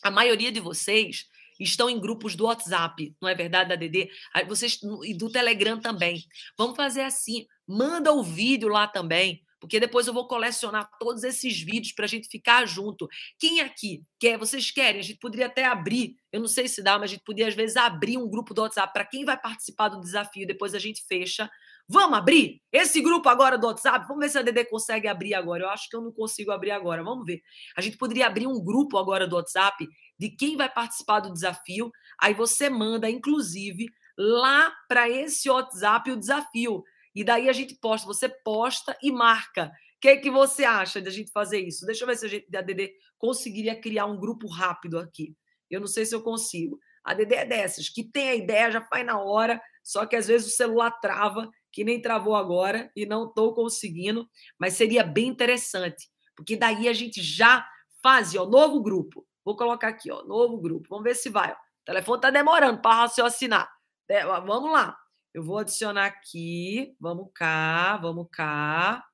[0.01, 1.25] A maioria de vocês
[1.59, 4.09] estão em grupos do WhatsApp, não é verdade, da DD?
[4.47, 6.23] Vocês e do Telegram também.
[6.57, 11.59] Vamos fazer assim, manda o vídeo lá também porque depois eu vou colecionar todos esses
[11.59, 13.07] vídeos para a gente ficar junto.
[13.39, 14.37] Quem aqui quer?
[14.37, 14.99] Vocês querem?
[14.99, 17.55] A gente poderia até abrir, eu não sei se dá, mas a gente poderia às
[17.55, 21.03] vezes abrir um grupo do WhatsApp para quem vai participar do desafio, depois a gente
[21.07, 21.49] fecha.
[21.89, 24.05] Vamos abrir esse grupo agora do WhatsApp?
[24.07, 25.63] Vamos ver se a Dede consegue abrir agora.
[25.63, 27.01] Eu acho que eu não consigo abrir agora.
[27.01, 27.41] Vamos ver.
[27.77, 29.87] A gente poderia abrir um grupo agora do WhatsApp
[30.19, 31.89] de quem vai participar do desafio.
[32.19, 36.83] Aí você manda, inclusive, lá para esse WhatsApp o desafio.
[37.17, 39.71] E daí a gente posta, você posta e marca.
[39.95, 41.83] O que, que você acha de a gente fazer isso?
[41.83, 45.35] Deixa eu ver se a, gente, a Dede conseguiria criar um grupo rápido aqui.
[45.67, 46.79] Eu não sei se eu consigo.
[47.03, 50.27] A Dede é dessas, que tem a ideia, já faz na hora, só que às
[50.27, 55.27] vezes o celular trava, que nem travou agora, e não estou conseguindo, mas seria bem
[55.27, 57.67] interessante, porque daí a gente já
[57.99, 59.25] faz, ó, novo grupo.
[59.43, 60.87] Vou colocar aqui, ó, novo grupo.
[60.87, 61.51] Vamos ver se vai.
[61.51, 61.55] Ó.
[61.55, 63.67] O telefone está demorando para raciocinar.
[64.07, 64.95] É, vamos lá.
[65.37, 66.95] Eu vou adicionar aqui.
[66.99, 69.07] Vamos cá, vamos cá.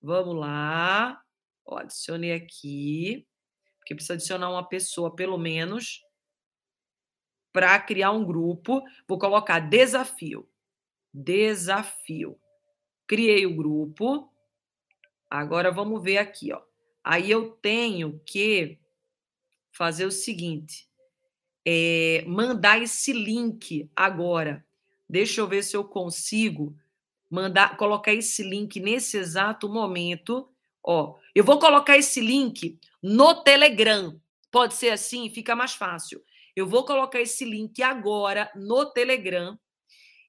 [0.00, 1.22] Vamos lá.
[1.62, 3.28] Ó, adicionei aqui.
[3.78, 6.02] Porque precisa adicionar uma pessoa, pelo menos,
[7.52, 8.82] para criar um grupo.
[9.06, 10.48] Vou colocar desafio.
[11.12, 12.40] Desafio.
[13.06, 14.32] Criei o grupo.
[15.28, 16.62] Agora vamos ver aqui, ó.
[17.04, 18.78] Aí eu tenho que
[19.70, 20.88] fazer o seguinte:
[21.62, 24.66] é, mandar esse link agora
[25.08, 26.76] Deixa eu ver se eu consigo
[27.30, 30.48] mandar, colocar esse link nesse exato momento.
[30.82, 34.20] Ó, eu vou colocar esse link no Telegram.
[34.50, 36.22] Pode ser assim, fica mais fácil.
[36.54, 39.58] Eu vou colocar esse link agora no Telegram.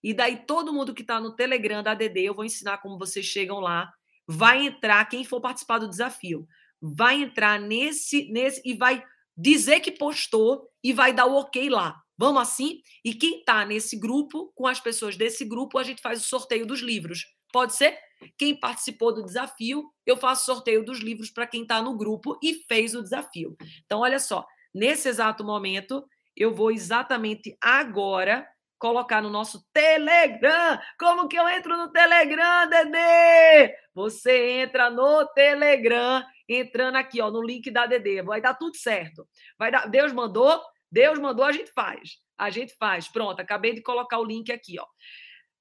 [0.03, 3.25] E daí todo mundo que está no Telegram da DD, eu vou ensinar como vocês
[3.25, 3.91] chegam lá,
[4.27, 6.47] vai entrar, quem for participar do desafio,
[6.81, 9.03] vai entrar nesse, nesse e vai
[9.35, 12.01] dizer que postou e vai dar o ok lá.
[12.19, 12.81] Vamos assim?
[13.05, 16.65] E quem está nesse grupo, com as pessoas desse grupo, a gente faz o sorteio
[16.65, 17.25] dos livros.
[17.49, 17.97] Pode ser?
[18.37, 22.55] Quem participou do desafio, eu faço sorteio dos livros para quem está no grupo e
[22.67, 23.55] fez o desafio.
[23.85, 24.45] Então, olha só,
[24.75, 26.05] nesse exato momento,
[26.35, 28.45] eu vou exatamente agora
[28.77, 30.77] colocar no nosso Telegram.
[30.99, 33.73] Como que eu entro no Telegram, Dedê?
[33.93, 38.21] Você entra no Telegram, entrando aqui, ó, no link da Dedê.
[38.21, 39.25] Vai dar tudo certo.
[39.57, 40.61] Vai dar, Deus mandou,
[40.91, 42.17] Deus mandou, a gente faz.
[42.37, 43.07] A gente faz.
[43.07, 44.85] Pronto, acabei de colocar o link aqui, ó.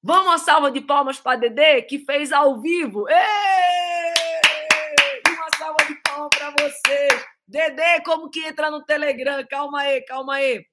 [0.02, 3.08] Vamos uma salva de palmas para Dedê, que fez ao vivo.
[3.08, 3.16] Ei!
[5.28, 7.08] Uma salva de palmas para você.
[7.46, 9.44] Dedê, como que entra no Telegram?
[9.48, 10.64] Calma aí, calma aí.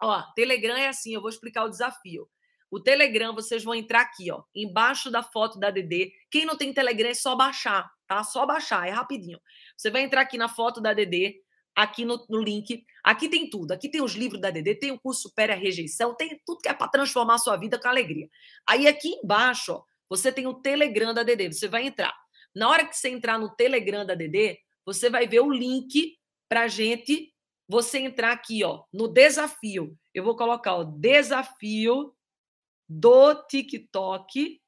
[0.00, 2.28] Ó, Telegram é assim, eu vou explicar o desafio.
[2.70, 6.12] O Telegram, vocês vão entrar aqui, ó, embaixo da foto da DD.
[6.30, 8.22] Quem não tem Telegram é só baixar, tá?
[8.24, 9.40] Só baixar, é rapidinho.
[9.76, 11.40] Você vai entrar aqui na foto da DD,
[11.74, 12.84] aqui no, no, link.
[13.02, 13.72] Aqui tem tudo.
[13.72, 16.68] Aqui tem os livros da DD, tem o curso Supere a Rejeição, tem tudo que
[16.68, 18.28] é para transformar a sua vida com alegria.
[18.66, 21.52] Aí aqui embaixo, ó, você tem o Telegram da DD.
[21.52, 22.14] Você vai entrar.
[22.54, 26.16] Na hora que você entrar no Telegram da DD, você vai ver o link
[26.48, 27.34] para gente
[27.66, 29.96] você entrar aqui, ó, no desafio.
[30.12, 32.14] Eu vou colocar o desafio
[32.88, 34.60] do TikTok,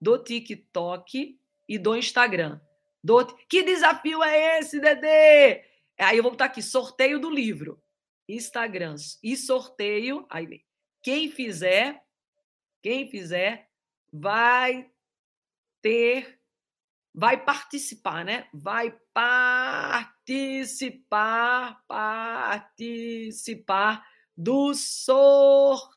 [0.00, 1.38] do TikTok
[1.68, 2.60] e do Instagram.
[3.02, 3.26] Do...
[3.48, 5.62] Que desafio é esse, Dedê?
[5.98, 7.80] Aí eu vou botar aqui, sorteio do livro.
[8.28, 10.26] Instagram e sorteio.
[10.30, 10.64] Aí.
[11.02, 12.02] Quem fizer,
[12.82, 13.68] quem fizer,
[14.12, 14.90] vai
[15.82, 16.40] ter,
[17.14, 18.48] vai participar, né?
[18.54, 24.02] Vai participar, participar
[24.36, 25.94] do sorteio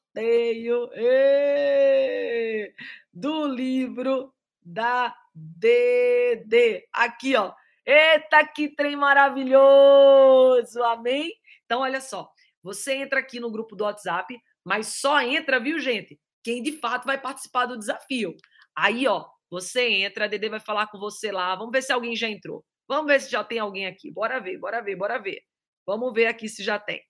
[3.14, 6.88] do livro da DD.
[6.92, 7.54] Aqui, ó.
[7.90, 10.84] Eita, que trem maravilhoso!
[10.84, 11.32] Amém?
[11.64, 12.30] Então, olha só.
[12.62, 16.20] Você entra aqui no grupo do WhatsApp, mas só entra, viu, gente?
[16.44, 18.36] Quem de fato vai participar do desafio.
[18.76, 21.56] Aí, ó, você entra, a DD vai falar com você lá.
[21.56, 22.62] Vamos ver se alguém já entrou.
[22.90, 24.12] Vamos ver se já tem alguém aqui.
[24.12, 25.42] Bora ver, bora ver, bora ver.
[25.86, 27.02] Vamos ver aqui se já tem.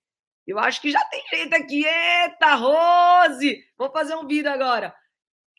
[0.46, 1.84] Eu acho que já tem gente aqui.
[1.86, 3.64] Eita, Rose!
[3.76, 4.96] Vou fazer um vídeo agora.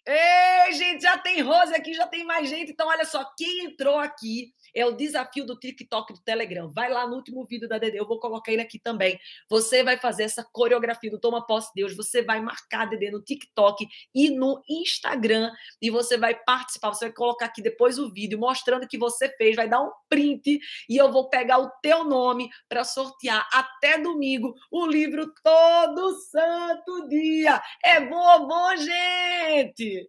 [0.06, 2.72] Ei, gente, já tem Rose aqui, já tem mais gente.
[2.72, 6.68] Então, olha só, quem entrou aqui é o desafio do TikTok do Telegram.
[6.68, 9.18] Vai lá no último vídeo da Dede, eu vou colocar ele aqui também.
[9.48, 13.22] Você vai fazer essa coreografia do Toma Posse Deus, você vai marcar a Dede no
[13.22, 15.50] TikTok e no Instagram
[15.80, 19.56] e você vai participar, você vai colocar aqui depois o vídeo mostrando que você fez,
[19.56, 24.54] vai dar um print e eu vou pegar o teu nome para sortear até domingo
[24.70, 27.60] o livro todo santo dia.
[27.84, 30.08] É bom, bom, gente!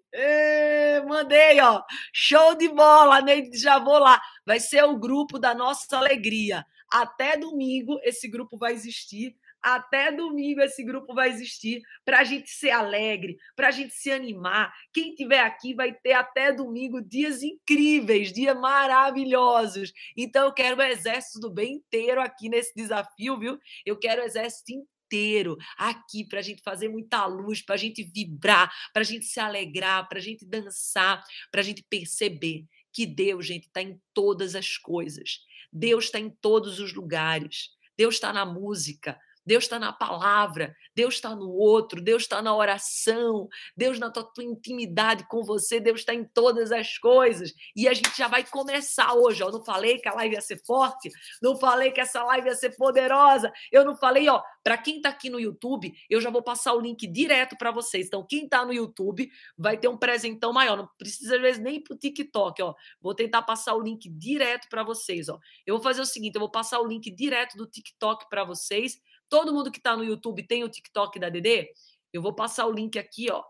[1.08, 1.82] Mandei, ó.
[2.14, 3.50] Show de bola, né?
[3.54, 6.66] Já vou lá vai ser o grupo da nossa alegria.
[6.92, 9.36] Até domingo esse grupo vai existir.
[9.62, 14.10] Até domingo esse grupo vai existir para a gente ser alegre, para a gente se
[14.10, 14.74] animar.
[14.92, 19.94] Quem tiver aqui vai ter até domingo dias incríveis, dias maravilhosos.
[20.18, 23.60] Então eu quero o exército do bem inteiro aqui nesse desafio, viu?
[23.86, 28.02] Eu quero o exército inteiro aqui para a gente fazer muita luz, para a gente
[28.04, 33.06] vibrar, para a gente se alegrar, para a gente dançar, para a gente perceber que
[33.06, 35.40] Deus, gente, está em todas as coisas.
[35.72, 37.70] Deus está em todos os lugares.
[37.98, 39.20] Deus está na música,
[39.50, 44.24] Deus está na palavra, Deus está no outro, Deus está na oração, Deus na tua,
[44.24, 47.52] tua intimidade com você, Deus está em todas as coisas.
[47.76, 49.42] E a gente já vai começar hoje.
[49.42, 51.10] Eu não falei que a live ia ser forte,
[51.42, 53.52] não falei que essa live ia ser poderosa.
[53.72, 56.80] Eu não falei, ó, para quem está aqui no YouTube, eu já vou passar o
[56.80, 58.06] link direto para vocês.
[58.06, 60.78] Então, quem está no YouTube vai ter um presentão maior.
[60.78, 62.76] Não precisa, às vezes, nem para o TikTok, ó.
[63.02, 65.40] Vou tentar passar o link direto para vocês, ó.
[65.66, 69.02] Eu vou fazer o seguinte: eu vou passar o link direto do TikTok para vocês
[69.30, 71.72] Todo mundo que está no YouTube tem o TikTok da Dedê?
[72.12, 73.44] Eu vou passar o link aqui, ó.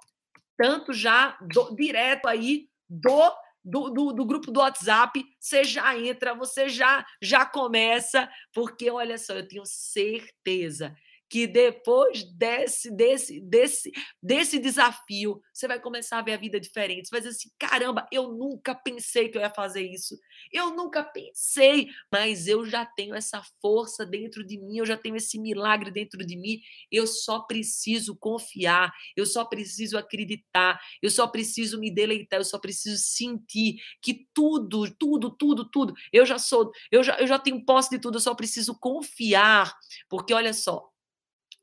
[0.57, 3.31] Tanto já do, direto aí do,
[3.63, 5.23] do, do, do, grupo do WhatsApp.
[5.39, 10.95] Você já entra, você já, já começa, porque olha só, eu tenho certeza
[11.29, 17.07] que depois desse, desse, desse, desse desafio, você vai começar a ver a vida diferente.
[17.07, 20.17] Você vai dizer assim: caramba, eu nunca pensei que eu ia fazer isso.
[20.51, 25.15] Eu nunca pensei, mas eu já tenho essa força dentro de mim, eu já tenho
[25.15, 26.59] esse milagre dentro de mim.
[26.91, 32.57] Eu só preciso confiar, eu só preciso acreditar, eu só preciso me deleitar, eu só
[32.57, 37.63] preciso sentir que tudo, tudo, tudo, tudo, eu já sou, eu já, eu já tenho
[37.63, 39.75] posse de tudo, eu só preciso confiar.
[40.09, 40.88] Porque olha só,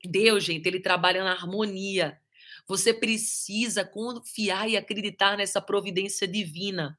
[0.04, 2.18] Deus, gente, ele trabalha na harmonia.
[2.68, 6.98] Você precisa confiar e acreditar nessa providência divina.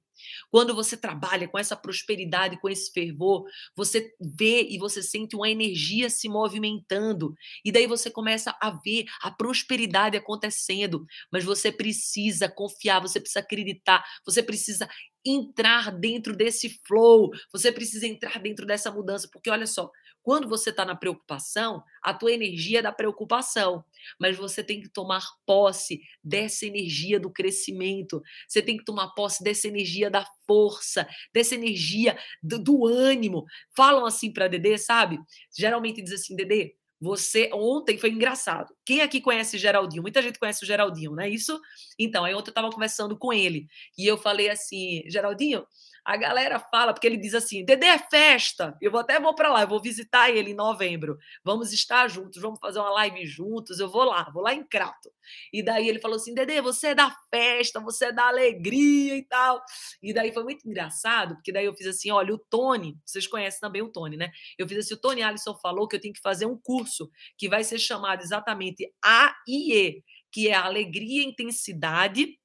[0.50, 3.46] Quando você trabalha com essa prosperidade, com esse fervor,
[3.76, 7.36] você vê e você sente uma energia se movimentando.
[7.64, 11.06] E daí você começa a ver a prosperidade acontecendo.
[11.32, 14.90] Mas você precisa confiar, você precisa acreditar, você precisa
[15.26, 19.92] entrar dentro desse flow, você precisa entrar dentro dessa mudança, porque olha só,
[20.28, 23.82] quando você está na preocupação, a tua energia é da preocupação,
[24.20, 29.42] mas você tem que tomar posse dessa energia do crescimento, você tem que tomar posse
[29.42, 33.46] dessa energia da força, dessa energia do, do ânimo.
[33.74, 35.18] Falam assim para Dedê, sabe?
[35.58, 38.76] Geralmente diz assim, Dedê, você ontem foi engraçado.
[38.84, 40.02] Quem aqui conhece Geraldinho?
[40.02, 41.58] Muita gente conhece o Geraldinho, não é isso?
[41.98, 43.66] Então, aí ontem eu estava conversando com ele
[43.98, 45.66] e eu falei assim, Geraldinho,
[46.08, 48.78] a galera fala, porque ele diz assim: Dedê é festa.
[48.82, 51.18] Eu vou até vou para lá, eu vou visitar ele em novembro.
[51.44, 53.78] Vamos estar juntos, vamos fazer uma live juntos.
[53.82, 55.12] Eu vou lá, vou lá em Crato.
[55.52, 59.24] E daí ele falou assim: Dedê, você é da festa, você é da alegria e
[59.24, 59.62] tal.
[60.02, 63.60] E daí foi muito engraçado, porque daí eu fiz assim: olha, o Tony, vocês conhecem
[63.60, 64.32] também o Tony, né?
[64.58, 67.50] Eu fiz assim: o Tony Alisson falou que eu tenho que fazer um curso que
[67.50, 72.40] vai ser chamado exatamente AIE, que é alegria, intensidade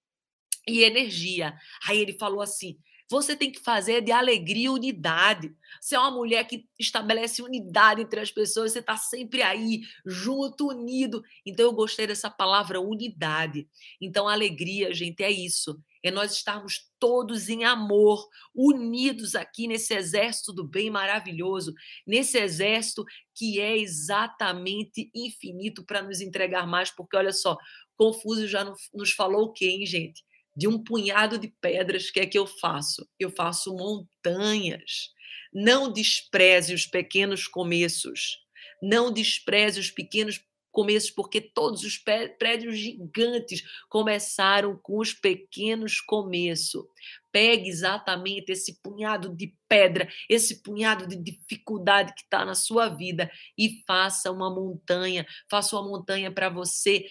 [0.66, 1.54] e energia.
[1.88, 2.76] Aí ele falou assim:
[3.12, 5.54] você tem que fazer de alegria e unidade.
[5.78, 10.68] Você é uma mulher que estabelece unidade entre as pessoas, você está sempre aí, junto,
[10.68, 11.22] unido.
[11.44, 13.68] Então, eu gostei dessa palavra unidade.
[14.00, 15.78] Então, alegria, gente, é isso.
[16.02, 21.74] É nós estarmos todos em amor, unidos aqui nesse exército do bem maravilhoso,
[22.06, 23.04] nesse exército
[23.34, 27.58] que é exatamente infinito para nos entregar mais, porque olha só,
[27.94, 30.24] Confuso já nos falou o quê, gente?
[30.54, 33.08] De um punhado de pedras, que é que eu faço?
[33.18, 35.10] Eu faço montanhas.
[35.52, 38.38] Não despreze os pequenos começos.
[38.82, 40.40] Não despreze os pequenos
[40.70, 46.84] começos, porque todos os prédios gigantes começaram com os pequenos começos.
[47.30, 53.30] Pegue exatamente esse punhado de pedra, esse punhado de dificuldade que está na sua vida
[53.56, 55.26] e faça uma montanha.
[55.50, 57.06] Faça uma montanha para você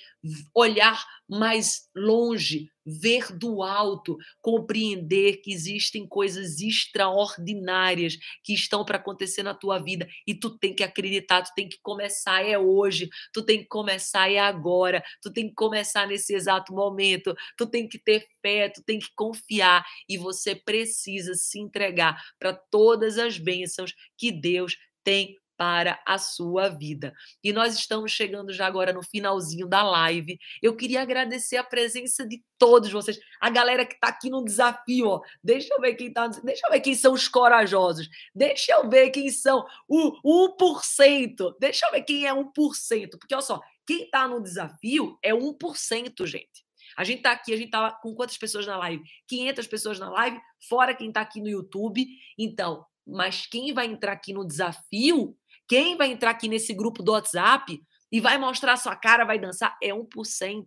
[0.54, 9.42] olhar mais longe, ver do alto, compreender que existem coisas extraordinárias que estão para acontecer
[9.42, 13.44] na tua vida e tu tem que acreditar, tu tem que começar é hoje, tu
[13.44, 17.98] tem que começar é agora, tu tem que começar nesse exato momento, tu tem que
[17.98, 23.94] ter fé, tu tem que confiar e você precisa se entregar para todas as bênçãos
[24.18, 27.14] que Deus tem para a sua vida.
[27.44, 30.40] E nós estamos chegando já agora no finalzinho da live.
[30.60, 35.08] Eu queria agradecer a presença de todos vocês, a galera que está aqui no desafio,
[35.08, 35.22] ó.
[35.44, 38.10] Deixa eu ver quem tá, deixa eu ver quem são os corajosos.
[38.34, 41.56] Deixa eu ver quem são o 1%.
[41.60, 46.26] Deixa eu ver quem é 1%, porque olha só, quem está no desafio é 1%,
[46.26, 46.66] gente.
[46.98, 49.04] A gente está aqui, a gente está com quantas pessoas na live?
[49.28, 52.06] 500 pessoas na live, fora quem está aqui no YouTube.
[52.38, 55.36] Então, mas quem vai entrar aqui no desafio,
[55.68, 57.82] quem vai entrar aqui nesse grupo do WhatsApp
[58.12, 60.66] e vai mostrar sua cara, vai dançar, é 1%.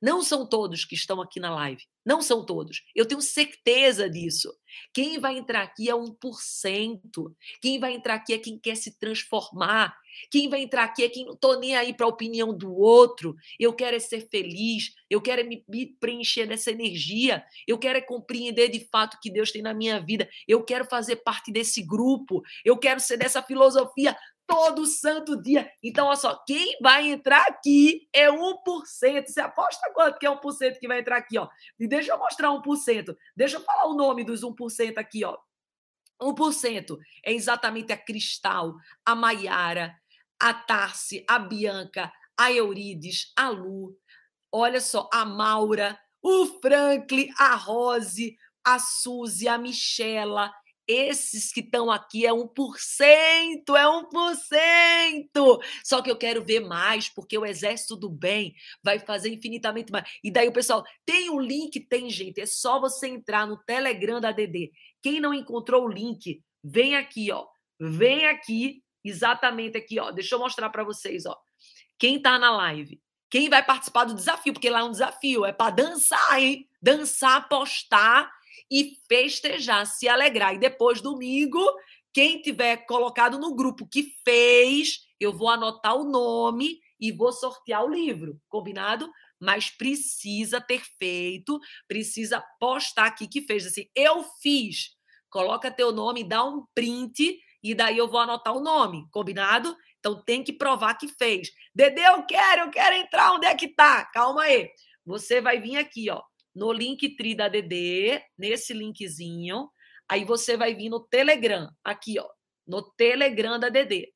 [0.00, 1.82] Não são todos que estão aqui na live.
[2.04, 2.82] Não são todos.
[2.94, 4.52] Eu tenho certeza disso.
[4.92, 6.14] Quem vai entrar aqui é 1%.
[7.60, 9.94] Quem vai entrar aqui é quem quer se transformar.
[10.30, 13.34] Quem vai entrar aqui é quem não estou nem aí para a opinião do outro.
[13.58, 14.94] Eu quero é ser feliz.
[15.08, 17.44] Eu quero é me, me preencher dessa energia.
[17.66, 20.28] Eu quero é compreender de fato o que Deus tem na minha vida.
[20.48, 22.42] Eu quero fazer parte desse grupo.
[22.64, 24.16] Eu quero ser dessa filosofia
[24.50, 25.70] todo santo dia.
[25.80, 29.26] Então, olha só, quem vai entrar aqui é 1%.
[29.28, 31.48] Você aposta quanto que é 1% que vai entrar aqui, ó?
[31.78, 33.16] E deixa eu mostrar 1%.
[33.36, 35.38] Deixa eu falar o nome dos 1% aqui, ó.
[36.20, 38.74] 1% é exatamente a Cristal,
[39.06, 39.94] a Maiara,
[40.38, 43.96] a Tarsi, a Bianca, a Eurides, a Lu,
[44.50, 50.52] olha só, a Maura, o Franklin, a Rose, a Suzy, a Michela,
[50.90, 52.50] esses que estão aqui é 1%,
[53.00, 55.60] é 1%.
[55.84, 60.08] Só que eu quero ver mais, porque o exército do bem vai fazer infinitamente mais.
[60.24, 61.78] E daí o pessoal, tem o link?
[61.80, 62.40] Tem, gente.
[62.40, 64.72] É só você entrar no Telegram da DD.
[65.00, 67.46] Quem não encontrou o link, vem aqui, ó.
[67.78, 70.10] Vem aqui exatamente aqui, ó.
[70.10, 71.36] Deixa eu mostrar para vocês, ó.
[71.98, 75.52] Quem está na live, quem vai participar do desafio, porque lá é um desafio, é
[75.52, 76.68] para dançar, hein?
[76.82, 78.30] Dançar, postar
[78.70, 80.54] e festejar, se alegrar.
[80.54, 81.64] E depois, domingo,
[82.12, 87.84] quem tiver colocado no grupo que fez, eu vou anotar o nome e vou sortear
[87.84, 89.10] o livro, combinado?
[89.38, 91.58] Mas precisa ter feito,
[91.88, 93.66] precisa postar aqui que fez.
[93.66, 94.90] Assim, eu fiz.
[95.30, 99.76] Coloca teu nome, dá um print e daí eu vou anotar o nome, combinado?
[99.98, 101.50] Então tem que provar que fez.
[101.74, 104.04] Dedê, eu quero, eu quero entrar, onde é que tá?
[104.06, 104.68] Calma aí.
[105.04, 106.22] Você vai vir aqui, ó,
[106.54, 109.70] no link tri da Dedê, nesse linkzinho.
[110.08, 112.28] Aí você vai vir no Telegram, aqui, ó,
[112.66, 114.12] no Telegram da Dedê.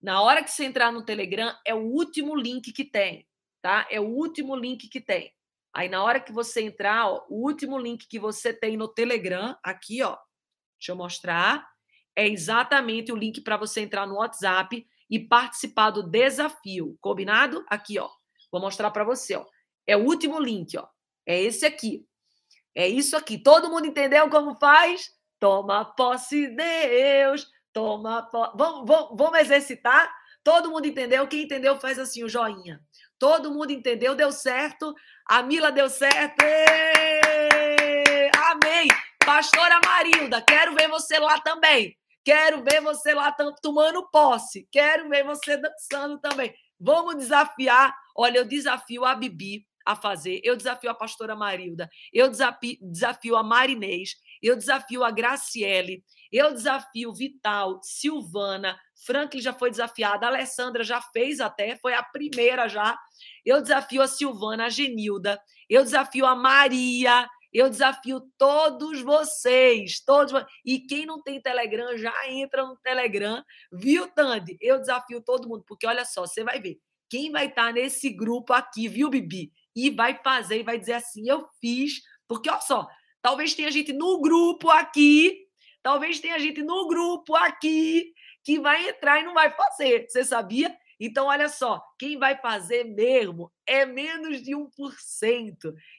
[0.00, 3.26] Na hora que você entrar no Telegram, é o último link que tem,
[3.60, 3.86] tá?
[3.90, 5.32] É o último link que tem.
[5.74, 9.56] Aí na hora que você entrar, ó, o último link que você tem no Telegram,
[9.62, 10.16] aqui, ó,
[10.78, 11.68] deixa eu mostrar,
[12.16, 16.96] é exatamente o link para você entrar no WhatsApp e participar do desafio.
[17.00, 17.64] Combinado?
[17.68, 18.08] Aqui, ó.
[18.50, 19.46] Vou mostrar para você, ó.
[19.86, 20.86] É o último link, ó.
[21.28, 22.06] É esse aqui.
[22.74, 23.36] É isso aqui.
[23.36, 25.10] Todo mundo entendeu como faz?
[25.38, 27.46] Toma posse, Deus.
[27.70, 28.56] Toma posse.
[28.56, 30.10] Vamos, vamos, vamos exercitar?
[30.42, 31.28] Todo mundo entendeu?
[31.28, 32.80] Quem entendeu faz assim o joinha.
[33.18, 34.14] Todo mundo entendeu?
[34.14, 34.94] Deu certo?
[35.26, 36.42] A Mila deu certo?
[38.50, 38.88] Amém!
[39.22, 41.94] Pastora Marilda, quero ver você lá também.
[42.24, 44.66] Quero ver você lá tomando posse.
[44.72, 46.54] Quero ver você dançando também.
[46.80, 47.94] Vamos desafiar.
[48.16, 50.42] Olha, eu desafio a Bibi a fazer.
[50.44, 51.88] Eu desafio a pastora Marilda.
[52.12, 54.16] Eu desafio, desafio a Marinês.
[54.42, 56.04] Eu desafio a Graciele.
[56.30, 58.78] Eu desafio Vital, Silvana.
[59.06, 60.26] Franklin já foi desafiada.
[60.26, 61.74] A Alessandra já fez até.
[61.76, 62.98] Foi a primeira já.
[63.46, 65.40] Eu desafio a Silvana, a Genilda.
[65.70, 67.26] Eu desafio a Maria.
[67.50, 70.34] Eu desafio todos vocês, todos.
[70.66, 74.58] E quem não tem Telegram, já entra no Telegram, viu, Tandy?
[74.60, 76.78] Eu desafio todo mundo, porque olha só, você vai ver.
[77.08, 79.50] Quem vai estar nesse grupo aqui, viu, Bibi?
[79.78, 82.88] E vai fazer e vai dizer assim: eu fiz, porque olha só,
[83.22, 85.46] talvez tenha gente no grupo aqui,
[85.82, 88.12] talvez tenha gente no grupo aqui
[88.42, 90.06] que vai entrar e não vai fazer.
[90.08, 90.76] Você sabia?
[90.98, 94.68] Então, olha só, quem vai fazer mesmo é menos de 1%.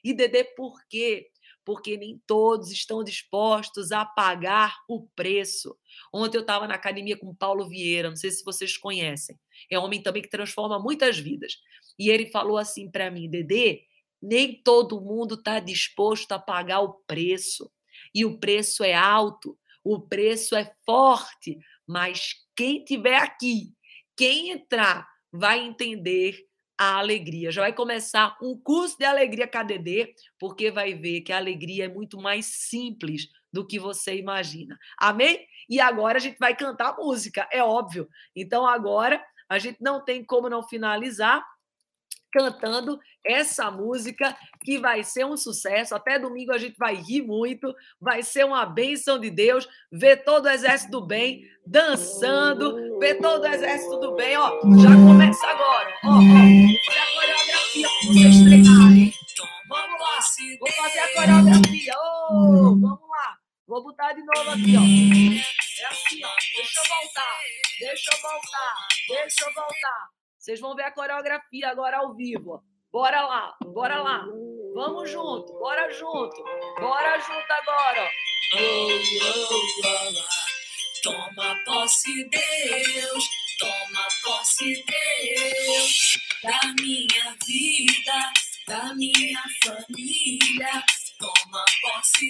[0.04, 1.30] E Dedê, por quê?
[1.64, 5.76] porque nem todos estão dispostos a pagar o preço.
[6.12, 9.38] Ontem eu estava na academia com Paulo Vieira, não sei se vocês conhecem.
[9.70, 11.58] É um homem também que transforma muitas vidas.
[12.00, 13.82] E ele falou assim para mim, Dedê,
[14.22, 17.70] nem todo mundo está disposto a pagar o preço.
[18.14, 23.74] E o preço é alto, o preço é forte, mas quem tiver aqui,
[24.16, 26.38] quem entrar, vai entender
[26.78, 27.50] a alegria.
[27.50, 31.88] Já vai começar um curso de alegria KDD, porque vai ver que a alegria é
[31.88, 34.78] muito mais simples do que você imagina.
[34.98, 35.46] Amém?
[35.68, 38.08] E agora a gente vai cantar música, é óbvio.
[38.34, 41.44] Então agora a gente não tem como não finalizar
[42.32, 45.94] cantando essa música que vai ser um sucesso.
[45.94, 49.68] Até domingo a gente vai rir muito, vai ser uma bênção de Deus.
[49.90, 54.36] Ver todo o exército do bem dançando, ver todo o exército do bem.
[54.36, 55.94] Ó, já começa agora.
[56.04, 56.20] Ó, a
[57.14, 57.88] coreografia.
[59.68, 60.18] Vamos lá,
[60.58, 61.94] vou fazer a coreografia.
[62.30, 64.80] Oh, vamos lá, vou botar de novo aqui, ó.
[64.80, 66.30] É assim, ó.
[66.56, 67.38] Deixa eu voltar,
[67.78, 68.74] deixa eu voltar,
[69.08, 70.19] deixa eu voltar.
[70.50, 72.60] Vocês vão ver a coreografia agora ao vivo.
[72.90, 74.26] Bora lá, bora lá.
[74.74, 76.42] Vamos junto, bora junto.
[76.80, 78.10] Bora junto agora.
[81.04, 83.24] Toma posse, Deus.
[83.60, 86.18] Toma posse, Deus.
[86.42, 88.32] Da minha vida,
[88.66, 90.84] da minha família.
[91.20, 92.28] Toma posse,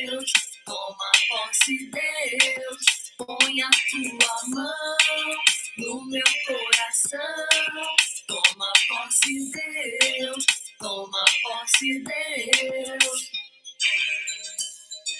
[0.00, 0.32] Deus.
[0.64, 2.84] Toma posse, Deus.
[3.18, 7.20] Põe a tua mão no meu coração.
[8.26, 10.44] Toma posse, Deus,
[10.78, 13.30] toma posse, Deus.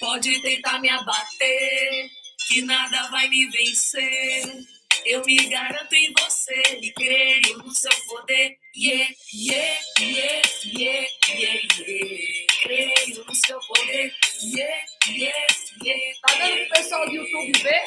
[0.00, 2.10] Pode tentar me abater,
[2.48, 4.64] que nada vai me vencer.
[5.04, 8.56] Eu me garanto em você e creio no seu poder.
[8.74, 12.46] Yeah, yeah, yeah, yeah, yeah, yeah.
[12.62, 14.14] Creio no seu poder.
[14.42, 15.46] Yeah, yeah,
[15.82, 16.18] yeah.
[16.22, 17.84] Tá dando pro pessoal do YouTube ver?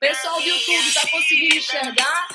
[0.00, 2.28] Pessoal do YouTube, tá conseguindo enxergar?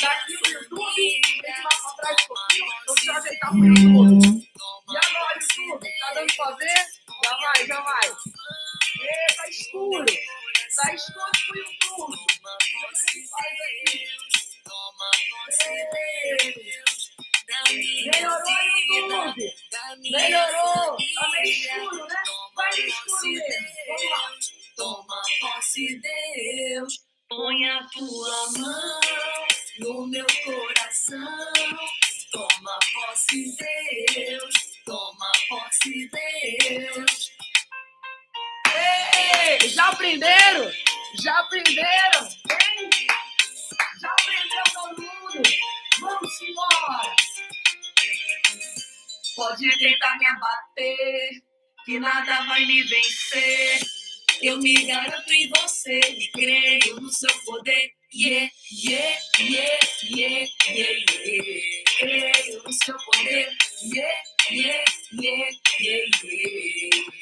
[0.00, 0.94] Tá aqui no YouTube?
[0.94, 2.66] Tem que ir mais pra trás um pouquinho.
[2.86, 4.48] Deixa eu ajeitar pro YouTube.
[4.88, 5.88] E agora, YouTube?
[5.98, 6.86] Tá dando pra ver?
[7.24, 8.08] Já vai, já vai.
[9.00, 10.06] E, tá escuro.
[10.76, 12.16] Tá escuro pro YouTube.
[18.06, 18.58] Melhorou,
[18.94, 19.54] YouTube.
[20.12, 20.96] Melhorou.
[21.14, 22.22] Tá meio escuro, né?
[22.54, 23.68] Vai no escuro mesmo.
[23.88, 24.30] Vamos lá.
[24.76, 27.07] Toma posse, Deus.
[27.28, 28.46] Põe a tua
[29.80, 31.78] no meu coração.
[32.32, 34.54] Toma posse, Deus,
[34.86, 37.30] toma posse, Deus.
[38.74, 40.72] Ei, já aprenderam?
[41.22, 42.28] Já aprenderam?
[44.00, 45.50] Já aprendeu todo mundo?
[46.00, 47.16] Vamos embora!
[49.36, 51.30] Pode tentar me abater,
[51.84, 53.97] que nada vai me vencer.
[54.40, 56.00] Eu me garanto em você
[56.32, 57.90] creio no seu poder.
[58.14, 61.84] Yeah, yeah, yeah, yeah, yeah, yeah.
[61.98, 63.48] Creio no seu poder.
[63.82, 67.12] Yeah, yeah, yeah, yeah, yeah.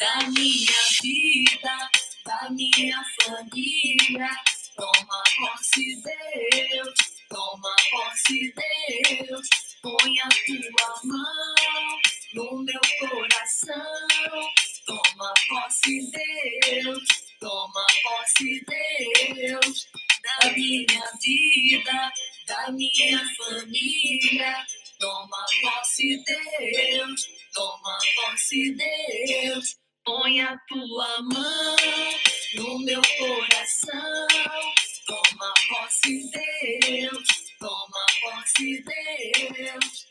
[0.00, 1.90] Da minha vida,
[2.24, 4.30] da minha família.
[4.76, 6.94] Toma posse, Deus.
[7.28, 9.48] Toma posse, Deus.
[9.82, 12.00] Põe a tua mão
[12.34, 14.50] no meu coração.
[14.90, 16.98] Toma posse, Deus.
[17.38, 19.88] Toma posse, Deus.
[20.20, 22.12] Da minha vida,
[22.48, 24.66] da minha família.
[24.98, 27.20] Toma posse, Deus.
[27.54, 29.76] Toma posse, Deus.
[30.04, 31.76] Põe a tua mão
[32.56, 34.26] no meu coração.
[35.06, 37.28] Toma posse, Deus.
[37.60, 40.10] Toma posse, Deus.